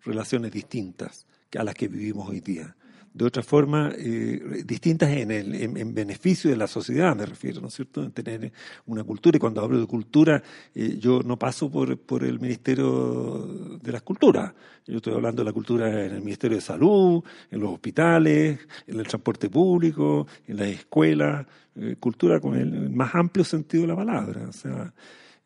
relaciones 0.03 0.51
distintas 0.51 1.25
a 1.57 1.63
las 1.63 1.75
que 1.75 1.87
vivimos 1.87 2.29
hoy 2.29 2.41
día. 2.41 2.75
De 3.19 3.25
otra 3.25 3.43
forma 3.43 3.91
eh, 3.97 4.63
distintas 4.65 5.09
en, 5.09 5.29
el, 5.29 5.53
en, 5.53 5.93
beneficio 5.93 6.49
de 6.49 6.55
la 6.55 6.67
sociedad, 6.67 7.13
me 7.17 7.25
refiero, 7.25 7.59
¿no 7.59 7.67
es 7.67 7.73
cierto? 7.73 8.01
En 8.01 8.11
tener 8.13 8.53
una 8.85 9.03
cultura. 9.03 9.35
Y 9.35 9.39
cuando 9.41 9.59
hablo 9.59 9.77
de 9.77 9.87
cultura, 9.87 10.41
eh, 10.73 10.95
yo 10.97 11.21
no 11.21 11.37
paso 11.37 11.69
por, 11.69 11.97
por 11.97 12.23
el 12.23 12.39
Ministerio 12.39 13.77
de 13.81 13.91
las 13.91 14.03
Culturas. 14.03 14.53
Yo 14.87 14.97
estoy 14.97 15.15
hablando 15.15 15.41
de 15.41 15.47
la 15.47 15.51
cultura 15.51 15.89
en 15.89 16.13
el 16.13 16.21
Ministerio 16.21 16.55
de 16.55 16.61
Salud, 16.61 17.21
en 17.51 17.59
los 17.59 17.73
hospitales, 17.73 18.57
en 18.87 18.97
el 18.97 19.05
transporte 19.05 19.49
público, 19.49 20.25
en 20.47 20.55
las 20.55 20.69
escuelas, 20.69 21.45
eh, 21.75 21.97
cultura 21.99 22.39
con 22.39 22.55
el 22.55 22.89
más 22.89 23.13
amplio 23.15 23.43
sentido 23.43 23.81
de 23.81 23.87
la 23.89 23.97
palabra. 23.97 24.47
O 24.47 24.53
sea, 24.53 24.93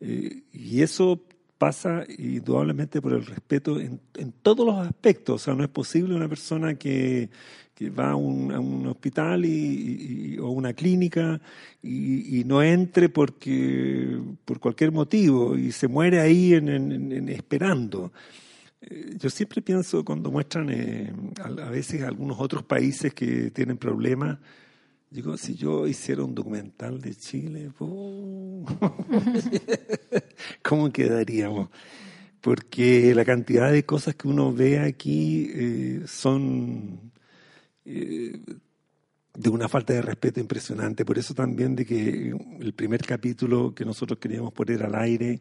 y 0.00 0.80
eso 0.80 1.24
pasa 1.58 2.04
indudablemente 2.18 3.00
por 3.00 3.14
el 3.14 3.24
respeto 3.24 3.80
en, 3.80 4.00
todos 4.42 4.66
los 4.66 4.86
aspectos. 4.86 5.36
O 5.36 5.38
sea, 5.38 5.54
no 5.54 5.64
es 5.64 5.70
posible 5.70 6.14
una 6.14 6.28
persona 6.28 6.74
que, 6.74 7.30
va 7.82 8.12
a 8.12 8.16
un, 8.16 8.86
hospital 8.86 9.44
o 10.40 10.50
una 10.50 10.72
clínica 10.72 11.40
y, 11.82 12.44
no 12.44 12.62
entre 12.62 13.08
porque 13.08 14.18
por 14.44 14.60
cualquier 14.60 14.92
motivo 14.92 15.56
y 15.56 15.72
se 15.72 15.88
muere 15.88 16.20
ahí 16.20 16.54
en, 16.54 17.28
esperando. 17.28 18.12
Eh, 18.80 19.16
yo 19.18 19.30
siempre 19.30 19.60
pienso 19.62 20.04
cuando 20.04 20.30
muestran 20.30 20.70
eh, 20.70 21.12
a, 21.42 21.70
veces 21.70 22.02
algunos 22.02 22.38
otros 22.40 22.62
países 22.62 23.12
que 23.14 23.50
tienen 23.50 23.76
problemas, 23.76 24.38
Digo, 25.10 25.36
si 25.36 25.54
yo 25.54 25.86
hiciera 25.86 26.24
un 26.24 26.34
documental 26.34 27.00
de 27.00 27.14
Chile, 27.14 27.70
¿cómo 30.62 30.92
quedaríamos? 30.92 31.68
Porque 32.40 33.14
la 33.14 33.24
cantidad 33.24 33.70
de 33.70 33.84
cosas 33.84 34.16
que 34.16 34.26
uno 34.26 34.52
ve 34.52 34.80
aquí 34.80 35.52
eh, 35.54 36.02
son 36.08 37.12
eh, 37.84 38.40
de 39.34 39.50
una 39.50 39.68
falta 39.68 39.92
de 39.92 40.02
respeto 40.02 40.40
impresionante. 40.40 41.04
Por 41.04 41.18
eso 41.18 41.34
también 41.34 41.74
de 41.74 41.84
que 41.84 42.34
el 42.60 42.72
primer 42.74 43.02
capítulo 43.02 43.74
que 43.74 43.84
nosotros 43.84 44.18
queríamos 44.18 44.52
poner 44.52 44.82
al 44.82 44.94
aire 44.94 45.40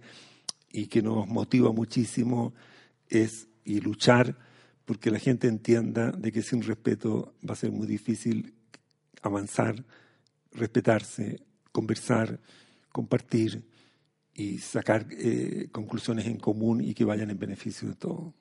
y 0.72 0.88
que 0.88 1.02
nos 1.02 1.28
motiva 1.28 1.72
muchísimo 1.72 2.54
es 3.08 3.48
luchar 3.66 4.36
porque 4.86 5.12
la 5.12 5.20
gente 5.20 5.48
entienda 5.48 6.12
de 6.12 6.32
que 6.32 6.42
sin 6.42 6.62
respeto 6.62 7.36
va 7.48 7.54
a 7.54 7.58
ser 7.58 7.72
muy 7.72 7.88
difícil 7.88 8.54
avanzar, 9.22 9.86
respetarse, 10.52 11.42
conversar, 11.72 12.40
compartir 12.92 13.66
y 14.34 14.58
sacar 14.58 15.08
eh, 15.12 15.70
conclusiones 15.72 16.26
en 16.26 16.38
común 16.38 16.82
y 16.82 16.94
que 16.94 17.06
vayan 17.06 17.30
en 17.30 17.40
beneficio 17.40 17.88
de 17.90 17.96
todo. 17.96 18.34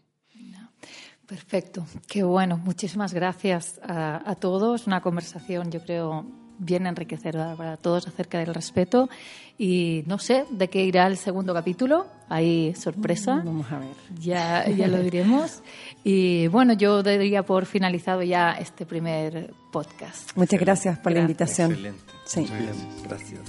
Perfecto, 1.27 1.87
qué 2.09 2.23
bueno. 2.23 2.59
Muchísimas 2.59 3.15
gracias 3.15 3.81
a, 3.83 4.29
a 4.29 4.35
todos. 4.35 4.87
Una 4.87 5.01
conversación, 5.01 5.71
yo 5.71 5.81
creo, 5.83 6.27
bien 6.59 6.87
enriquecedora 6.87 7.55
para 7.57 7.77
todos 7.77 8.07
acerca 8.07 8.39
del 8.39 8.55
respeto. 8.55 9.09
Y 9.59 10.03
no 10.07 10.19
sé 10.19 10.45
de 10.51 10.69
qué 10.69 10.85
irá 10.85 11.07
el 11.07 11.17
segundo 11.17 11.53
capítulo. 11.53 12.07
Hay 12.29 12.75
sorpresa. 12.75 13.37
Mm, 13.37 13.45
vamos 13.45 13.73
a 13.73 13.79
ver. 13.79 13.95
Ya, 14.19 14.69
ya 14.69 14.89
lo 14.89 14.99
diremos. 14.99 15.63
Y 16.05 16.49
bueno, 16.49 16.73
yo 16.73 17.03
daría 17.03 17.43
por 17.43 17.67
finalizado 17.67 18.23
ya 18.23 18.53
este 18.53 18.87
primer 18.87 19.53
podcast. 19.71 20.37
Muchas 20.37 20.61
gracias 20.61 20.99
por 20.99 21.13
la 21.13 21.21
invitación. 21.21 21.73
Excelente. 21.73 22.13
Sí. 22.25 22.47
gracias. 23.05 23.41